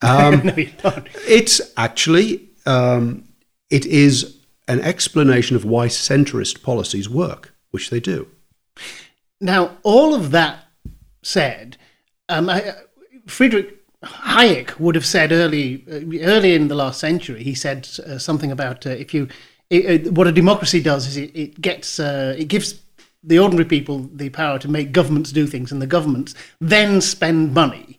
Um, 0.02 0.40
no, 0.44 0.54
you 0.54 0.70
don't. 0.82 1.06
It's 1.26 1.60
actually 1.76 2.48
um, 2.66 3.24
it 3.70 3.86
is 3.86 4.38
an 4.66 4.80
explanation 4.80 5.56
of 5.56 5.64
why 5.64 5.88
centrist 5.88 6.62
policies 6.62 7.08
work, 7.08 7.54
which 7.70 7.90
they 7.90 8.00
do. 8.00 8.28
Now, 9.40 9.78
all 9.82 10.14
of 10.14 10.30
that 10.32 10.64
said, 11.22 11.76
um, 12.28 12.50
I, 12.50 12.74
Friedrich 13.26 13.78
Hayek 14.04 14.78
would 14.78 14.94
have 14.94 15.06
said 15.06 15.32
early, 15.32 15.84
uh, 15.90 16.26
early 16.26 16.54
in 16.54 16.68
the 16.68 16.74
last 16.74 17.00
century. 17.00 17.42
He 17.42 17.54
said 17.54 17.88
uh, 18.06 18.18
something 18.18 18.52
about 18.52 18.86
uh, 18.86 18.90
if 18.90 19.14
you, 19.14 19.28
it, 19.70 20.12
what 20.12 20.26
a 20.26 20.32
democracy 20.32 20.82
does 20.82 21.06
is 21.06 21.16
it, 21.16 21.34
it 21.34 21.60
gets, 21.60 21.98
uh, 21.98 22.34
it 22.38 22.46
gives 22.46 22.80
the 23.22 23.38
ordinary 23.38 23.64
people 23.64 24.08
the 24.12 24.30
power 24.30 24.58
to 24.58 24.68
make 24.68 24.92
governments 24.92 25.32
do 25.32 25.46
things, 25.46 25.72
and 25.72 25.82
the 25.82 25.86
governments 25.86 26.34
then 26.60 27.00
spend 27.00 27.54
money 27.54 27.97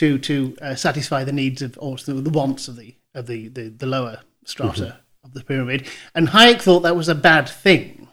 to 0.00 0.18
to 0.18 0.56
uh, 0.62 0.74
satisfy 0.74 1.24
the 1.24 1.32
needs 1.32 1.60
of 1.60 1.78
or 1.78 1.96
the 1.98 2.30
wants 2.30 2.68
of 2.68 2.76
the 2.76 2.94
of 3.14 3.26
the 3.26 3.48
the, 3.48 3.68
the 3.68 3.86
lower 3.86 4.20
strata 4.46 4.82
mm-hmm. 4.82 5.26
of 5.26 5.34
the 5.34 5.44
pyramid. 5.44 5.86
And 6.14 6.28
Hayek 6.28 6.62
thought 6.62 6.80
that 6.80 6.96
was 6.96 7.08
a 7.08 7.14
bad 7.14 7.48
thing. 7.48 8.08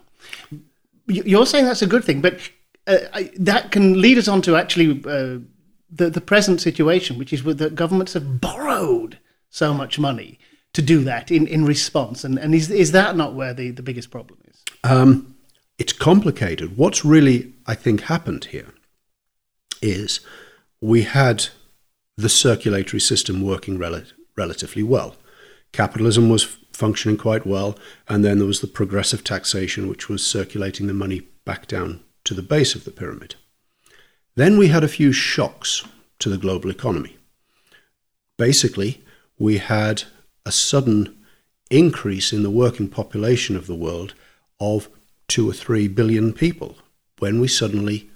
You're 1.07 1.45
saying 1.45 1.65
that's 1.65 1.81
a 1.81 1.87
good 1.87 2.03
thing, 2.03 2.19
but 2.19 2.39
uh, 2.85 2.97
I, 3.13 3.31
that 3.37 3.71
can 3.71 4.01
lead 4.01 4.17
us 4.17 4.27
on 4.27 4.41
to 4.41 4.57
actually 4.57 5.01
uh, 5.05 5.39
the 5.89 6.09
the 6.09 6.21
present 6.21 6.59
situation, 6.59 7.17
which 7.17 7.31
is 7.31 7.43
that 7.43 7.75
governments 7.75 8.13
have 8.13 8.41
borrowed 8.41 9.19
so 9.49 9.73
much 9.73 9.97
money 9.97 10.37
to 10.73 10.81
do 10.81 11.05
that 11.05 11.31
in, 11.31 11.47
in 11.47 11.63
response. 11.63 12.25
And 12.25 12.37
and 12.37 12.53
is 12.53 12.69
is 12.69 12.91
that 12.91 13.15
not 13.15 13.33
where 13.33 13.53
the, 13.53 13.71
the 13.71 13.83
biggest 13.83 14.11
problem 14.11 14.39
is? 14.49 14.61
Um, 14.83 15.35
it's 15.77 15.93
complicated. 15.93 16.75
What's 16.75 17.05
really 17.05 17.53
I 17.65 17.75
think 17.75 18.01
happened 18.01 18.45
here 18.45 18.73
is 19.81 20.19
we 20.81 21.03
had 21.03 21.47
the 22.17 22.29
circulatory 22.29 22.99
system 22.99 23.41
working 23.41 23.77
rel- 23.77 24.03
relatively 24.35 24.83
well. 24.83 25.15
Capitalism 25.71 26.29
was 26.29 26.57
functioning 26.73 27.17
quite 27.17 27.45
well, 27.45 27.77
and 28.07 28.25
then 28.25 28.37
there 28.39 28.47
was 28.47 28.61
the 28.61 28.67
progressive 28.67 29.23
taxation, 29.23 29.87
which 29.87 30.09
was 30.09 30.25
circulating 30.25 30.87
the 30.87 30.93
money 30.93 31.21
back 31.45 31.67
down 31.67 32.01
to 32.23 32.33
the 32.33 32.41
base 32.41 32.75
of 32.75 32.83
the 32.83 32.91
pyramid. 32.91 33.35
Then 34.35 34.57
we 34.57 34.67
had 34.67 34.83
a 34.83 34.87
few 34.87 35.11
shocks 35.11 35.83
to 36.19 36.29
the 36.29 36.37
global 36.37 36.69
economy. 36.69 37.17
Basically, 38.37 39.03
we 39.39 39.57
had 39.57 40.03
a 40.45 40.51
sudden 40.51 41.17
increase 41.69 42.31
in 42.31 42.43
the 42.43 42.49
working 42.49 42.87
population 42.87 43.55
of 43.55 43.67
the 43.67 43.75
world 43.75 44.13
of 44.59 44.89
two 45.27 45.49
or 45.49 45.53
three 45.53 45.87
billion 45.87 46.33
people 46.33 46.77
when 47.19 47.39
we 47.39 47.47
suddenly 47.47 48.09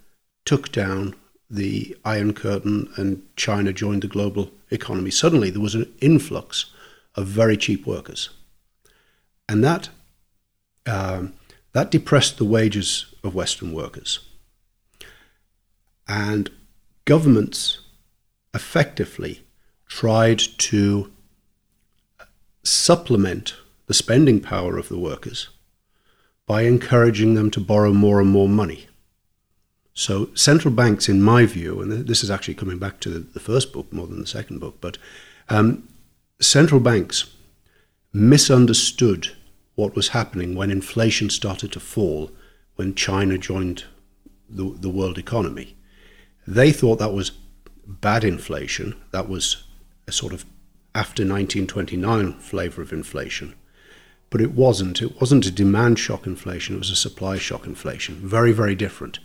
took 0.46 0.72
down 0.72 1.16
the 1.52 1.98
Iron 2.06 2.34
Curtain 2.34 2.90
and 2.96 3.22
China 3.36 3.74
joined 3.74 4.04
the 4.04 4.08
global 4.08 4.52
economy, 4.70 5.12
suddenly 5.12 5.50
there 5.50 5.62
was 5.62 5.76
an 5.76 5.94
influx 6.00 6.72
of 7.16 7.28
very 7.28 7.58
cheap 7.58 7.86
workers. 7.86 8.30
And 9.50 9.64
that, 9.64 9.90
um, 10.86 11.34
that 11.74 11.92
depressed 11.92 12.38
the 12.38 12.46
wages 12.46 13.14
of 13.24 13.36
Western 13.36 13.74
workers. 13.74 14.20
And 16.08 16.50
governments 17.06 17.80
effectively 18.54 19.44
tried 19.88 20.40
to 20.40 21.12
supplement 22.64 23.56
the 23.88 23.94
spending 23.94 24.40
power 24.40 24.78
of 24.78 24.88
the 24.88 24.98
workers 24.98 25.50
by 26.48 26.62
encouraging 26.62 27.34
them 27.34 27.52
to 27.52 27.60
borrow 27.60 27.92
more 27.92 28.22
and 28.22 28.30
more 28.30 28.48
money. 28.48 28.88
So 29.94 30.30
central 30.36 30.74
banks, 30.74 31.10
in 31.10 31.22
my 31.22 31.46
view, 31.46 31.82
and 31.82 31.92
this 31.92 32.24
is 32.24 32.32
actually 32.32 32.56
coming 32.56 32.80
back 32.80 33.00
to 33.02 33.10
the 33.20 33.40
first 33.40 33.74
book 33.74 33.92
more 33.92 34.08
than 34.08 34.22
the 34.22 34.28
second 34.28 34.60
book, 34.60 34.78
but 34.80 34.98
um, 35.50 35.88
central 36.40 36.80
banks 36.80 37.36
misunderstood 38.14 39.36
what 39.76 39.96
was 39.96 40.10
happening 40.10 40.56
when 40.56 40.72
inflation 40.72 41.30
started 41.30 41.72
to 41.74 41.80
fall 41.80 42.32
when 42.76 42.96
China 42.96 43.38
joined 43.38 43.86
the, 44.50 44.76
the 44.80 44.90
world 44.90 45.18
economy. 45.18 45.76
They 46.48 46.72
thought 46.72 47.00
that 47.00 47.14
was 47.14 47.32
bad 47.86 48.24
inflation. 48.24 48.96
That 49.12 49.30
was 49.30 49.64
a 50.08 50.12
sort 50.12 50.34
of 50.34 50.46
after 50.94 51.24
1929 51.24 52.34
flavor 52.40 52.82
of 52.82 52.92
inflation. 52.92 53.56
But 54.30 54.42
it 54.42 54.52
wasn't. 54.52 55.02
It 55.02 55.20
wasn't 55.20 55.46
a 55.46 55.52
demand 55.52 56.00
shock 56.00 56.26
inflation, 56.26 56.76
it 56.76 56.80
was 56.80 56.92
a 56.92 56.96
supply 56.96 57.38
shock 57.38 57.66
inflation. 57.66 58.16
Very, 58.16 58.52
very 58.52 58.76
different. 58.76 59.20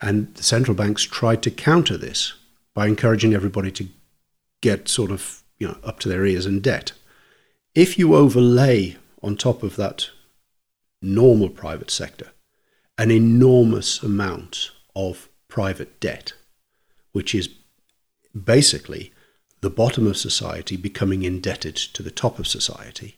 And 0.00 0.34
the 0.34 0.42
central 0.42 0.74
banks 0.74 1.02
tried 1.02 1.42
to 1.42 1.50
counter 1.50 1.96
this 1.96 2.34
by 2.74 2.86
encouraging 2.86 3.34
everybody 3.34 3.70
to 3.72 3.88
get 4.60 4.88
sort 4.88 5.10
of 5.10 5.42
you 5.58 5.66
know 5.66 5.78
up 5.84 6.00
to 6.00 6.08
their 6.08 6.26
ears 6.26 6.46
in 6.46 6.60
debt. 6.60 6.92
If 7.74 7.98
you 7.98 8.14
overlay 8.14 8.96
on 9.22 9.36
top 9.36 9.62
of 9.62 9.76
that 9.76 10.10
normal 11.02 11.48
private 11.48 11.90
sector 11.90 12.30
an 12.98 13.10
enormous 13.10 14.02
amount 14.02 14.70
of 14.94 15.28
private 15.48 16.00
debt, 16.00 16.32
which 17.12 17.34
is 17.34 17.50
basically 18.34 19.12
the 19.60 19.70
bottom 19.70 20.06
of 20.06 20.16
society 20.16 20.76
becoming 20.76 21.22
indebted 21.22 21.76
to 21.76 22.02
the 22.02 22.10
top 22.10 22.38
of 22.38 22.46
society. 22.46 23.16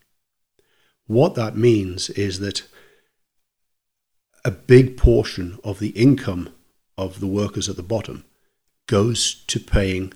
What 1.06 1.34
that 1.34 1.56
means 1.56 2.10
is 2.10 2.40
that 2.40 2.62
a 4.44 4.50
big 4.50 4.96
portion 4.96 5.58
of 5.64 5.78
the 5.78 5.90
income 5.90 6.50
of 6.98 7.20
the 7.20 7.26
workers 7.26 7.68
at 7.68 7.76
the 7.76 7.82
bottom 7.82 8.24
goes 8.86 9.44
to 9.46 9.60
paying 9.60 10.12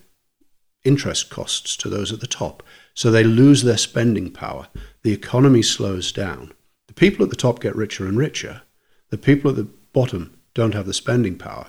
interest 0.84 1.30
costs 1.30 1.76
to 1.76 1.88
those 1.88 2.12
at 2.12 2.20
the 2.20 2.26
top. 2.26 2.62
So 2.92 3.10
they 3.10 3.24
lose 3.24 3.62
their 3.62 3.78
spending 3.78 4.30
power. 4.30 4.66
The 5.02 5.12
economy 5.12 5.62
slows 5.62 6.12
down. 6.12 6.52
The 6.88 6.94
people 6.94 7.24
at 7.24 7.30
the 7.30 7.36
top 7.36 7.60
get 7.60 7.76
richer 7.76 8.06
and 8.06 8.18
richer. 8.18 8.62
The 9.10 9.18
people 9.18 9.50
at 9.50 9.56
the 9.56 9.68
bottom 9.92 10.38
don't 10.54 10.74
have 10.74 10.86
the 10.86 10.92
spending 10.92 11.38
power. 11.38 11.68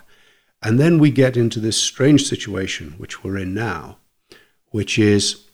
And 0.61 0.79
then 0.79 0.97
we 0.97 1.11
get 1.11 1.37
into 1.37 1.59
this 1.59 1.77
strange 1.77 2.25
situation, 2.25 2.95
which 2.97 3.23
we're 3.23 3.37
in 3.37 3.53
now, 3.53 3.97
which 4.71 4.97
is 4.97 5.45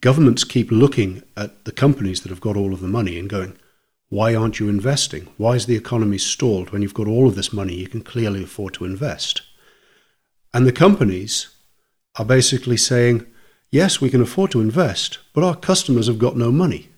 governments 0.00 0.44
keep 0.44 0.70
looking 0.70 1.22
at 1.36 1.64
the 1.64 1.72
companies 1.72 2.22
that 2.22 2.30
have 2.30 2.40
got 2.40 2.56
all 2.56 2.72
of 2.72 2.80
the 2.80 2.88
money 2.88 3.18
and 3.18 3.28
going, 3.28 3.56
why 4.10 4.34
aren't 4.34 4.58
you 4.58 4.68
investing? 4.68 5.28
Why 5.36 5.52
is 5.52 5.66
the 5.66 5.76
economy 5.76 6.18
stalled 6.18 6.70
when 6.70 6.82
you've 6.82 6.94
got 6.94 7.08
all 7.08 7.28
of 7.28 7.34
this 7.34 7.52
money 7.52 7.74
you 7.74 7.88
can 7.88 8.02
clearly 8.02 8.42
afford 8.42 8.74
to 8.74 8.84
invest? 8.84 9.42
And 10.54 10.66
the 10.66 10.72
companies 10.72 11.48
are 12.16 12.24
basically 12.24 12.78
saying, 12.78 13.26
yes, 13.70 14.00
we 14.00 14.10
can 14.10 14.22
afford 14.22 14.50
to 14.52 14.60
invest, 14.60 15.18
but 15.34 15.44
our 15.44 15.54
customers 15.54 16.06
have 16.06 16.18
got 16.18 16.36
no 16.36 16.50
money. 16.50 16.88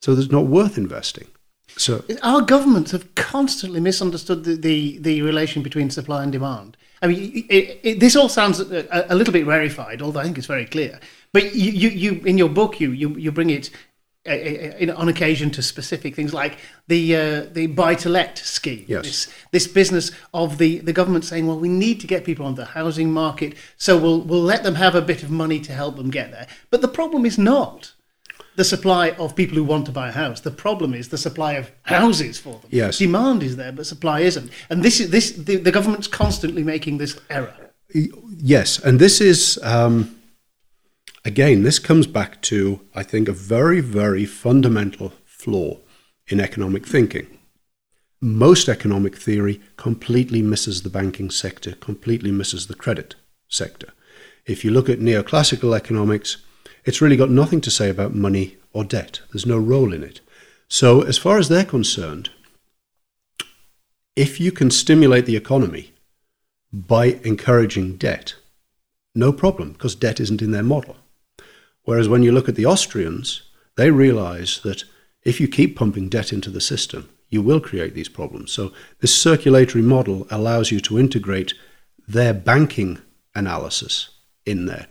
So 0.00 0.12
it's 0.12 0.30
not 0.30 0.46
worth 0.46 0.78
investing. 0.78 1.28
So 1.76 2.02
our 2.22 2.40
governments 2.40 2.92
have 2.92 3.14
constantly 3.14 3.80
misunderstood 3.80 4.44
the, 4.44 4.56
the, 4.56 4.98
the 4.98 5.22
relation 5.22 5.62
between 5.62 5.90
supply 5.90 6.22
and 6.22 6.32
demand. 6.32 6.76
I 7.02 7.06
mean, 7.06 7.44
it, 7.48 7.80
it, 7.82 8.00
this 8.00 8.16
all 8.16 8.28
sounds 8.28 8.58
a, 8.58 9.06
a, 9.12 9.14
little 9.14 9.32
bit 9.32 9.46
rarefied, 9.46 10.02
although 10.02 10.18
I 10.18 10.24
think 10.24 10.38
it's 10.38 10.48
very 10.48 10.64
clear. 10.64 10.98
But 11.32 11.54
you, 11.54 11.70
you, 11.70 11.88
you 11.90 12.12
in 12.24 12.38
your 12.38 12.48
book, 12.48 12.80
you, 12.80 12.90
you, 12.90 13.10
you 13.10 13.30
bring 13.30 13.50
it 13.50 13.70
uh, 14.28 14.94
on 14.94 15.08
occasion 15.08 15.50
to 15.50 15.62
specific 15.62 16.14
things 16.14 16.32
like 16.32 16.58
the 16.86 17.16
uh, 17.16 17.46
the 17.52 17.66
buy 17.66 17.94
to 17.96 18.08
let 18.08 18.38
scheme. 18.38 18.84
Yes. 18.86 19.04
This, 19.04 19.34
this 19.50 19.66
business 19.66 20.10
of 20.32 20.58
the, 20.58 20.78
the 20.78 20.92
government 20.92 21.24
saying, 21.24 21.46
well, 21.46 21.58
we 21.58 21.68
need 21.68 22.00
to 22.00 22.06
get 22.06 22.24
people 22.24 22.46
on 22.46 22.54
the 22.54 22.64
housing 22.64 23.12
market, 23.12 23.54
so 23.76 23.96
we'll 23.96 24.20
we'll 24.20 24.42
let 24.42 24.62
them 24.62 24.74
have 24.74 24.94
a 24.94 25.02
bit 25.02 25.22
of 25.22 25.30
money 25.30 25.60
to 25.60 25.72
help 25.72 25.96
them 25.96 26.10
get 26.10 26.30
there. 26.30 26.46
But 26.70 26.80
the 26.80 26.88
problem 26.88 27.24
is 27.24 27.38
not 27.38 27.92
the 28.56 28.64
supply 28.64 29.10
of 29.12 29.36
people 29.36 29.56
who 29.56 29.64
want 29.64 29.86
to 29.86 29.92
buy 29.92 30.08
a 30.08 30.12
house. 30.12 30.40
The 30.40 30.50
problem 30.50 30.92
is 30.92 31.08
the 31.08 31.18
supply 31.18 31.52
of 31.52 31.70
houses 31.82 32.38
for 32.38 32.54
them. 32.54 32.68
Yes. 32.70 32.98
Demand 32.98 33.42
is 33.42 33.56
there, 33.56 33.72
but 33.72 33.86
supply 33.86 34.20
isn't. 34.20 34.50
And 34.68 34.82
this 34.82 35.00
is 35.00 35.10
this 35.10 35.32
the, 35.32 35.56
the 35.56 35.72
government's 35.72 36.08
constantly 36.08 36.64
making 36.64 36.98
this 36.98 37.18
error. 37.30 37.54
Yes, 37.94 38.78
and 38.78 38.98
this 38.98 39.20
is. 39.20 39.58
Um 39.62 40.14
Again, 41.28 41.62
this 41.62 41.78
comes 41.78 42.06
back 42.06 42.40
to, 42.40 42.80
I 42.94 43.02
think, 43.02 43.28
a 43.28 43.32
very, 43.32 43.82
very 43.82 44.24
fundamental 44.24 45.12
flaw 45.26 45.76
in 46.28 46.40
economic 46.40 46.86
thinking. 46.86 47.26
Most 48.18 48.66
economic 48.66 49.14
theory 49.14 49.60
completely 49.76 50.40
misses 50.40 50.80
the 50.80 50.88
banking 50.88 51.28
sector, 51.28 51.72
completely 51.72 52.32
misses 52.32 52.66
the 52.66 52.74
credit 52.74 53.14
sector. 53.46 53.92
If 54.46 54.64
you 54.64 54.70
look 54.70 54.88
at 54.88 55.00
neoclassical 55.00 55.76
economics, 55.76 56.38
it's 56.86 57.02
really 57.02 57.18
got 57.18 57.28
nothing 57.28 57.60
to 57.60 57.70
say 57.70 57.90
about 57.90 58.14
money 58.14 58.56
or 58.72 58.82
debt. 58.82 59.20
There's 59.30 59.44
no 59.44 59.58
role 59.58 59.92
in 59.92 60.02
it. 60.02 60.22
So, 60.66 61.02
as 61.02 61.18
far 61.18 61.36
as 61.36 61.50
they're 61.50 61.62
concerned, 61.62 62.30
if 64.16 64.40
you 64.40 64.50
can 64.50 64.70
stimulate 64.70 65.26
the 65.26 65.36
economy 65.36 65.92
by 66.72 67.20
encouraging 67.22 67.98
debt, 67.98 68.36
no 69.14 69.30
problem, 69.30 69.72
because 69.72 69.94
debt 69.94 70.20
isn't 70.20 70.40
in 70.40 70.52
their 70.52 70.62
model. 70.62 70.96
Whereas 71.88 72.06
when 72.06 72.22
you 72.22 72.32
look 72.32 72.50
at 72.50 72.54
the 72.54 72.66
Austrians, 72.66 73.40
they 73.76 73.90
realize 73.90 74.60
that 74.62 74.84
if 75.22 75.40
you 75.40 75.48
keep 75.48 75.74
pumping 75.74 76.10
debt 76.10 76.34
into 76.34 76.50
the 76.50 76.60
system, 76.60 77.08
you 77.30 77.40
will 77.40 77.60
create 77.60 77.94
these 77.94 78.10
problems. 78.10 78.52
So 78.52 78.72
this 79.00 79.22
circulatory 79.22 79.80
model 79.80 80.26
allows 80.30 80.70
you 80.70 80.80
to 80.80 80.98
integrate 80.98 81.54
their 82.06 82.34
banking 82.34 82.98
analysis 83.34 84.10
in 84.44 84.66
there. 84.66 84.88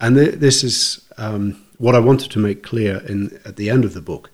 And 0.00 0.16
th- 0.16 0.36
this 0.36 0.64
is 0.64 1.06
um, 1.18 1.66
what 1.76 1.94
I 1.94 1.98
wanted 1.98 2.30
to 2.30 2.38
make 2.38 2.62
clear 2.62 3.02
in, 3.06 3.38
at 3.44 3.56
the 3.56 3.68
end 3.68 3.84
of 3.84 3.92
the 3.92 4.00
book 4.00 4.30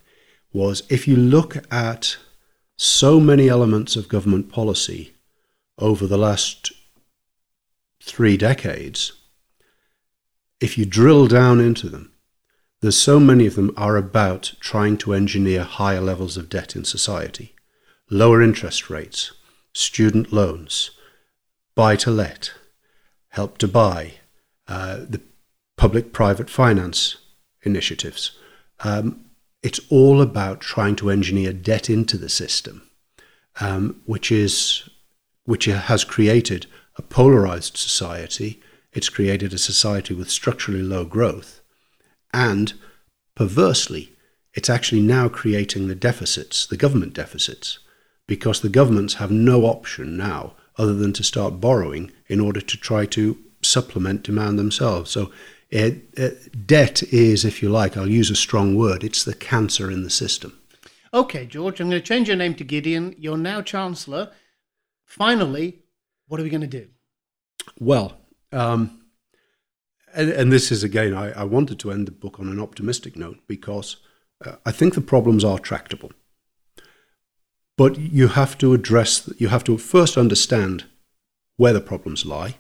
was 0.53 0.85
if 0.89 1.09
you 1.09 1.17
look 1.17 1.57
at 1.73 2.17
so 2.77 3.19
many 3.19 3.49
elements 3.49 3.97
of 3.97 4.09
government 4.09 4.53
policy 4.53 5.15
over 5.79 6.07
the 6.07 6.17
last 6.29 6.71
three 8.01 8.37
decades, 8.37 9.15
if 10.65 10.79
you 10.79 10.87
drill 10.87 11.27
down 11.27 11.61
into 11.61 11.91
them, 11.91 12.11
there's 12.81 12.99
so 12.99 13.21
many 13.21 13.47
of 13.47 13.55
them 13.55 13.71
are 13.77 13.99
about 13.99 14.55
trying 14.61 14.97
to 14.97 15.13
engineer 15.13 15.63
higher 15.63 16.01
levels 16.01 16.39
of 16.39 16.49
debt 16.49 16.75
in 16.75 16.85
society, 16.87 17.55
lower 18.11 18.41
interest 18.41 18.89
rates, 18.89 19.33
student 19.75 20.33
loans, 20.33 20.91
buy 21.75 21.97
to 21.97 22.11
let, 22.11 22.53
help 23.29 23.59
to 23.59 23.69
buy, 23.69 24.15
uh, 24.67 25.01
the 25.07 25.21
public 25.77 26.15
private 26.15 26.49
finance 26.49 27.17
initiatives. 27.63 28.33
Um, 28.81 29.27
it's 29.63 29.81
all 29.91 30.23
about 30.23 30.63
trying 30.63 30.97
to 30.97 31.11
engineer 31.11 31.53
debt 31.53 31.91
into 31.91 32.17
the 32.17 32.31
system, 32.31 32.89
um, 33.61 34.01
which 34.07 34.33
is 34.33 34.89
which 35.45 35.67
has 35.67 36.05
created 36.05 36.67
a 36.97 37.03
polarized 37.03 37.77
society 37.77 38.63
it's 38.95 39.09
created 39.09 39.53
a 39.53 39.59
society 39.59 40.15
with 40.15 40.31
structurally 40.31 40.83
low 40.83 41.05
growth. 41.05 41.61
And 42.33 42.73
perversely, 43.35 44.13
it's 44.55 44.71
actually 44.71 45.03
now 45.03 45.29
creating 45.29 45.89
the 45.89 45.95
deficits, 45.95 46.67
the 46.67 46.77
government 46.77 47.13
deficits, 47.13 47.81
because 48.27 48.61
the 48.61 48.69
governments 48.69 49.15
have 49.15 49.31
no 49.31 49.65
option 49.65 50.17
now 50.17 50.55
other 50.79 50.95
than 50.95 51.13
to 51.13 51.23
start 51.23 51.61
borrowing 51.61 52.11
in 52.29 52.41
order 52.41 52.61
to 52.61 52.77
try 52.77 53.05
to 53.07 53.37
supplement 53.63 54.23
demand 54.23 54.59
themselves. 54.59 55.11
So, 55.11 55.31
it, 55.71 56.05
it, 56.13 56.67
debt 56.67 57.03
is, 57.03 57.45
if 57.45 57.61
you 57.63 57.69
like, 57.69 57.97
I'll 57.97 58.09
use 58.09 58.31
a 58.31 58.37
strong 58.37 58.77
word, 58.77 59.03
it's 59.03 59.25
the 59.25 59.35
cancer 59.35 59.91
in 59.91 60.05
the 60.05 60.11
system. 60.11 60.57
Okay, 61.13 61.47
George, 61.47 61.81
I'm 61.81 61.91
going 61.91 62.01
to 62.01 62.07
change 62.07 62.29
your 62.29 62.37
name 62.37 62.55
to 62.57 62.65
Gideon. 62.65 63.15
You're 63.19 63.37
now 63.37 63.61
Chancellor. 63.61 64.31
Finally, 65.05 65.83
what 66.29 66.41
are 66.41 66.45
we 66.45 66.51
going 66.51 66.61
to 66.61 66.67
do? 66.67 66.89
Well, 67.79 68.19
um, 68.55 69.01
and, 70.15 70.31
and, 70.31 70.53
this 70.53 70.71
is 70.71 70.85
again, 70.85 71.13
I, 71.13 71.33
I, 71.33 71.45
wanted 71.45 71.81
to 71.81 71.91
end 71.91 72.07
the 72.07 72.13
book 72.13 72.39
on 72.39 72.49
an 72.49 72.61
optimistic 72.61 73.17
note 73.17 73.41
because 73.49 73.97
uh, 74.45 74.57
I 74.65 74.71
think 74.71 74.95
the 74.95 75.01
problems 75.01 75.43
are 75.45 75.59
tractable. 75.59 76.13
But 77.77 77.99
you 77.99 78.29
have 78.29 78.57
to 78.59 78.73
address, 78.73 79.29
you 79.39 79.49
have 79.49 79.65
to 79.65 79.77
first 79.77 80.17
understand 80.17 80.85
where 81.57 81.73
the 81.73 81.81
problems 81.81 82.25
lie, 82.25 82.55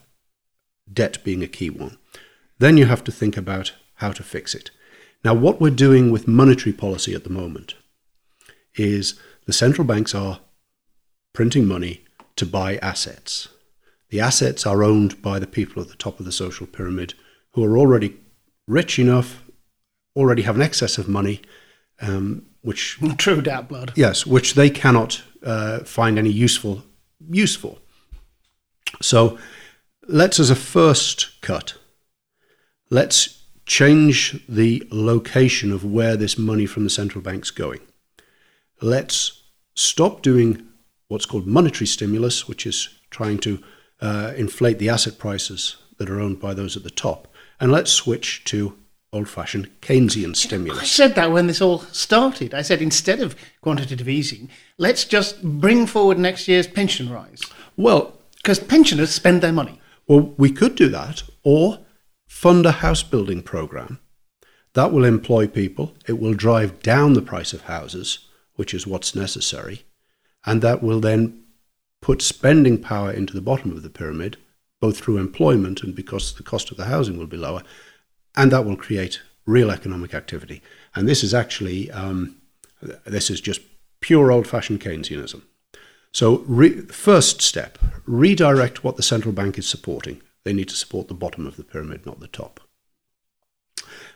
debt 0.92 1.22
being 1.22 1.42
a 1.42 1.46
key 1.46 1.70
one. 1.70 1.98
Then 2.58 2.76
you 2.76 2.86
have 2.86 3.04
to 3.04 3.12
think 3.12 3.36
about 3.36 3.72
how 3.96 4.10
to 4.12 4.22
fix 4.24 4.54
it. 4.54 4.70
Now, 5.24 5.34
what 5.34 5.60
we're 5.60 5.70
doing 5.70 6.10
with 6.10 6.26
monetary 6.26 6.72
policy 6.72 7.14
at 7.14 7.24
the 7.24 7.30
moment 7.30 7.74
is 8.74 9.14
the 9.46 9.52
central 9.52 9.86
banks 9.86 10.14
are 10.14 10.40
printing 11.32 11.66
money 11.66 12.04
to 12.36 12.44
buy 12.44 12.76
assets. 12.78 13.48
The 14.14 14.20
assets 14.20 14.64
are 14.64 14.84
owned 14.84 15.20
by 15.22 15.40
the 15.40 15.46
people 15.48 15.82
at 15.82 15.88
the 15.88 15.96
top 15.96 16.20
of 16.20 16.24
the 16.24 16.30
social 16.30 16.68
pyramid 16.68 17.14
who 17.54 17.64
are 17.64 17.76
already 17.76 18.16
rich 18.68 18.96
enough, 18.96 19.42
already 20.14 20.42
have 20.42 20.54
an 20.54 20.62
excess 20.62 20.98
of 20.98 21.08
money, 21.08 21.42
um, 22.00 22.46
which 22.60 22.96
true 23.18 23.42
doubt 23.42 23.68
blood. 23.68 23.92
Yes, 23.96 24.24
which 24.24 24.54
they 24.54 24.70
cannot 24.70 25.20
uh, 25.42 25.80
find 25.80 26.16
any 26.16 26.30
useful 26.30 26.84
use 27.28 27.56
for. 27.56 27.78
So, 29.02 29.36
let's 30.06 30.38
as 30.38 30.48
a 30.48 30.54
first 30.54 31.40
cut, 31.40 31.74
let's 32.90 33.42
change 33.66 34.44
the 34.48 34.86
location 34.92 35.72
of 35.72 35.84
where 35.84 36.16
this 36.16 36.38
money 36.38 36.66
from 36.66 36.84
the 36.84 36.90
central 36.90 37.20
bank's 37.20 37.50
going. 37.50 37.80
Let's 38.80 39.42
stop 39.74 40.22
doing 40.22 40.68
what's 41.08 41.26
called 41.26 41.48
monetary 41.48 41.88
stimulus, 41.88 42.46
which 42.46 42.64
is 42.64 42.90
trying 43.10 43.38
to 43.38 43.60
uh, 44.04 44.34
inflate 44.36 44.78
the 44.78 44.90
asset 44.90 45.18
prices 45.18 45.76
that 45.98 46.10
are 46.10 46.20
owned 46.20 46.38
by 46.38 46.52
those 46.52 46.76
at 46.76 46.82
the 46.82 46.90
top. 46.90 47.28
And 47.58 47.72
let's 47.72 47.90
switch 47.90 48.44
to 48.44 48.76
old 49.12 49.28
fashioned 49.28 49.70
Keynesian 49.80 50.36
stimulus. 50.36 50.82
I 50.82 50.86
said 50.86 51.14
that 51.14 51.30
when 51.30 51.46
this 51.46 51.62
all 51.62 51.78
started. 51.78 52.52
I 52.52 52.62
said 52.62 52.82
instead 52.82 53.20
of 53.20 53.36
quantitative 53.62 54.08
easing, 54.08 54.50
let's 54.76 55.04
just 55.04 55.42
bring 55.42 55.86
forward 55.86 56.18
next 56.18 56.48
year's 56.48 56.66
pension 56.66 57.10
rise. 57.10 57.40
Well, 57.76 58.18
because 58.36 58.58
pensioners 58.58 59.10
spend 59.10 59.40
their 59.40 59.52
money. 59.52 59.80
Well, 60.06 60.34
we 60.36 60.50
could 60.50 60.74
do 60.74 60.88
that 60.88 61.22
or 61.42 61.78
fund 62.26 62.66
a 62.66 62.72
house 62.72 63.02
building 63.02 63.42
program. 63.42 64.00
That 64.74 64.92
will 64.92 65.04
employ 65.04 65.46
people, 65.46 65.94
it 66.06 66.18
will 66.18 66.34
drive 66.34 66.82
down 66.82 67.12
the 67.12 67.22
price 67.22 67.52
of 67.52 67.62
houses, 67.62 68.26
which 68.56 68.74
is 68.74 68.86
what's 68.86 69.14
necessary, 69.14 69.84
and 70.44 70.60
that 70.60 70.82
will 70.82 70.98
then 70.98 71.43
put 72.04 72.20
spending 72.20 72.76
power 72.76 73.10
into 73.10 73.32
the 73.32 73.40
bottom 73.40 73.70
of 73.70 73.82
the 73.82 73.88
pyramid, 73.88 74.36
both 74.78 74.98
through 74.98 75.16
employment 75.16 75.82
and 75.82 75.94
because 75.94 76.34
the 76.34 76.42
cost 76.42 76.70
of 76.70 76.76
the 76.76 76.84
housing 76.84 77.16
will 77.16 77.26
be 77.26 77.38
lower, 77.38 77.62
and 78.36 78.52
that 78.52 78.66
will 78.66 78.76
create 78.76 79.22
real 79.46 79.70
economic 79.70 80.12
activity. 80.12 80.60
And 80.94 81.08
this 81.08 81.24
is 81.24 81.32
actually 81.32 81.90
um, 81.90 82.36
this 83.06 83.30
is 83.30 83.40
just 83.40 83.62
pure 84.00 84.30
old-fashioned 84.30 84.82
Keynesianism. 84.82 85.44
So, 86.12 86.44
re- 86.46 86.82
first 86.82 87.40
step: 87.40 87.78
redirect 88.04 88.84
what 88.84 88.96
the 88.96 89.02
central 89.02 89.32
bank 89.32 89.56
is 89.56 89.66
supporting. 89.66 90.20
They 90.44 90.52
need 90.52 90.68
to 90.68 90.76
support 90.76 91.08
the 91.08 91.14
bottom 91.14 91.46
of 91.46 91.56
the 91.56 91.64
pyramid, 91.64 92.04
not 92.04 92.20
the 92.20 92.28
top. 92.28 92.60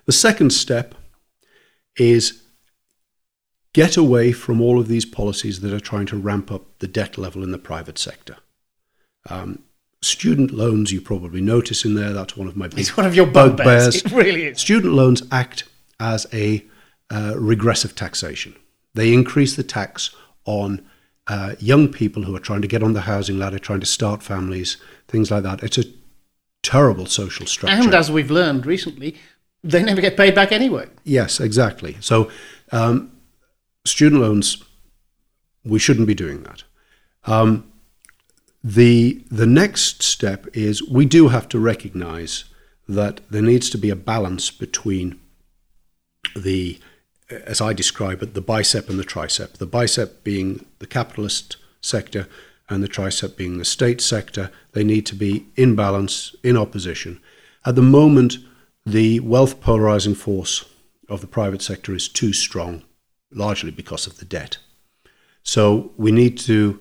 The 0.05 0.13
second 0.13 0.53
step 0.53 0.95
is 1.97 2.43
get 3.79 3.97
away 3.97 4.33
from 4.33 4.61
all 4.61 4.81
of 4.81 4.89
these 4.89 5.05
policies 5.05 5.61
that 5.61 5.73
are 5.73 5.81
trying 5.81 6.07
to 6.07 6.17
ramp 6.17 6.51
up 6.51 6.63
the 6.81 6.89
debt 6.89 7.17
level 7.17 7.43
in 7.45 7.53
the 7.53 7.59
private 7.59 7.99
sector. 7.99 8.37
Um, 9.31 9.63
student 10.03 10.51
loans, 10.51 10.91
you 10.91 11.01
probably 11.01 11.41
notice 11.41 11.85
in 11.85 11.95
there, 11.95 12.13
that's 12.13 12.37
one 12.37 12.49
of 12.49 12.57
my 12.57 12.67
big 12.69 12.81
It's 12.81 12.97
one 12.97 13.07
of 13.07 13.15
your 13.15 13.27
bugbears. 13.27 13.97
It 13.97 14.11
really 14.13 14.45
is. 14.47 14.59
Student 14.59 14.95
loans 14.95 15.23
act 15.31 15.65
as 16.01 16.27
a 16.33 16.65
uh, 17.11 17.35
regressive 17.37 17.95
taxation. 17.95 18.57
They 18.95 19.13
increase 19.13 19.55
the 19.55 19.63
tax 19.63 20.15
on 20.45 20.85
uh, 21.29 21.55
young 21.61 21.89
people 21.89 22.25
who 22.25 22.35
are 22.35 22.41
trying 22.41 22.63
to 22.63 22.69
get 22.69 22.83
on 22.83 22.95
the 22.95 23.03
housing 23.03 23.39
ladder, 23.39 23.59
trying 23.59 23.81
to 23.81 23.87
start 23.87 24.23
families, 24.23 24.77
things 25.07 25.31
like 25.31 25.45
that. 25.45 25.63
It's 25.63 25.79
a 25.79 25.85
terrible 26.63 27.07
social 27.07 27.47
structure. 27.47 27.81
And 27.81 27.95
as 27.95 28.11
we've 28.11 28.31
learned 28.31 28.67
recently, 28.67 29.17
they 29.63 29.83
never 29.83 30.01
get 30.01 30.17
paid 30.17 30.35
back 30.35 30.53
anyway. 30.53 30.89
Yes, 31.05 31.39
exactly. 31.39 31.97
So, 32.01 32.31
um, 32.73 33.13
student 33.89 34.21
loans, 34.21 34.63
we 35.65 35.79
shouldn't 35.79 36.07
be 36.07 36.15
doing 36.15 36.43
that. 36.45 36.63
Um, 37.25 37.71
the 38.63 39.25
the 39.31 39.47
next 39.47 40.03
step 40.03 40.47
is 40.53 40.83
we 40.83 41.07
do 41.07 41.29
have 41.29 41.49
to 41.49 41.59
recognise 41.59 42.45
that 42.89 43.21
there 43.31 43.43
needs 43.43 43.71
to 43.71 43.79
be 43.79 43.91
a 43.91 43.97
balance 43.97 44.51
between 44.51 45.21
the, 46.35 46.81
as 47.31 47.61
I 47.61 47.73
describe 47.73 48.23
it, 48.23 48.35
the 48.35 48.41
bicep 48.41 48.89
and 48.89 48.99
the 48.99 49.05
tricep. 49.05 49.55
The 49.55 49.67
bicep 49.67 50.25
being 50.25 50.65
the 50.79 50.87
capitalist 50.87 51.57
sector, 51.81 52.27
and 52.69 52.83
the 52.83 52.89
tricep 52.89 53.37
being 53.37 53.59
the 53.59 53.65
state 53.65 54.01
sector. 54.01 54.51
They 54.73 54.85
need 54.85 55.07
to 55.07 55.15
be 55.15 55.47
in 55.57 55.75
balance, 55.75 56.35
in 56.43 56.57
opposition. 56.57 57.21
At 57.65 57.75
the 57.75 57.83
moment, 57.83 58.39
the 58.85 59.21
wealth 59.21 59.61
polarizing 59.61 60.15
force 60.15 60.65
of 61.09 61.21
the 61.21 61.27
private 61.27 61.63
sector 61.63 61.95
is 61.95 62.09
too 62.09 62.33
strong, 62.33 62.83
largely 63.31 63.71
because 63.71 64.07
of 64.07 64.19
the 64.19 64.25
debt. 64.25 64.59
So 65.43 65.93
we 65.97 66.13
need 66.13 66.39
to 66.39 66.81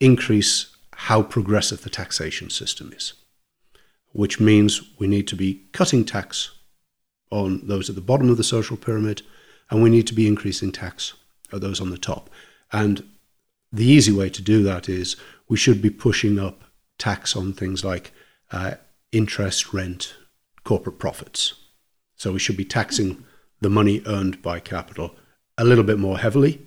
increase 0.00 0.74
how 0.92 1.22
progressive 1.22 1.82
the 1.82 1.90
taxation 1.90 2.50
system 2.50 2.92
is, 2.94 3.14
which 4.12 4.40
means 4.40 4.82
we 4.98 5.06
need 5.06 5.26
to 5.28 5.36
be 5.36 5.62
cutting 5.72 6.04
tax 6.04 6.50
on 7.30 7.66
those 7.66 7.88
at 7.88 7.94
the 7.94 8.00
bottom 8.00 8.28
of 8.28 8.36
the 8.36 8.44
social 8.44 8.76
pyramid, 8.76 9.22
and 9.70 9.82
we 9.82 9.90
need 9.90 10.06
to 10.08 10.14
be 10.14 10.26
increasing 10.26 10.72
tax 10.72 11.14
on 11.52 11.60
those 11.60 11.80
on 11.80 11.90
the 11.90 11.98
top. 11.98 12.28
And 12.72 13.04
the 13.72 13.86
easy 13.86 14.12
way 14.12 14.28
to 14.30 14.42
do 14.42 14.62
that 14.64 14.88
is 14.88 15.16
we 15.48 15.56
should 15.56 15.80
be 15.80 15.90
pushing 15.90 16.38
up 16.38 16.64
tax 16.98 17.36
on 17.36 17.52
things 17.52 17.84
like 17.84 18.12
uh, 18.50 18.74
interest, 19.12 19.72
rent, 19.72 20.14
corporate 20.64 20.98
profits. 20.98 21.54
So 22.16 22.32
we 22.32 22.38
should 22.38 22.56
be 22.56 22.64
taxing 22.64 23.24
the 23.60 23.70
money 23.70 24.02
earned 24.06 24.42
by 24.42 24.60
capital 24.60 25.14
a 25.60 25.64
little 25.64 25.84
bit 25.84 25.98
more 25.98 26.18
heavily 26.18 26.60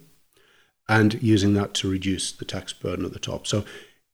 and 0.88 1.22
using 1.22 1.56
that 1.56 1.74
to 1.74 1.90
reduce 1.90 2.32
the 2.32 2.46
tax 2.46 2.72
burden 2.72 3.06
at 3.06 3.12
the 3.12 3.20
top. 3.20 3.48
So 3.48 3.66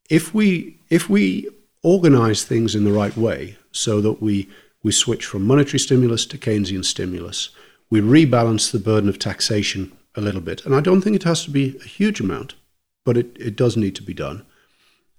if 0.09 0.33
we 0.33 0.79
if 0.89 1.09
we 1.09 1.49
organize 1.83 2.43
things 2.43 2.75
in 2.75 2.85
the 2.85 2.91
right 2.91 3.15
way 3.15 3.57
so 3.71 4.01
that 4.01 4.21
we 4.21 4.47
we 4.81 4.91
switch 4.93 5.25
from 5.25 5.45
monetary 5.45 5.79
stimulus 5.79 6.25
to 6.27 6.37
Keynesian 6.37 6.85
stimulus, 6.85 7.49
we 7.89 7.99
rebalance 7.99 8.71
the 8.71 8.79
burden 8.79 9.09
of 9.09 9.19
taxation 9.19 9.91
a 10.15 10.21
little 10.21 10.41
bit. 10.41 10.65
And 10.65 10.73
I 10.73 10.79
don't 10.79 11.01
think 11.01 11.15
it 11.15 11.23
has 11.23 11.43
to 11.43 11.51
be 11.51 11.77
a 11.83 11.87
huge 11.87 12.21
amount, 12.21 12.55
but 13.03 13.17
it, 13.17 13.35
it 13.37 13.55
does 13.57 13.75
need 13.75 13.95
to 13.97 14.03
be 14.03 14.13
done. 14.13 14.45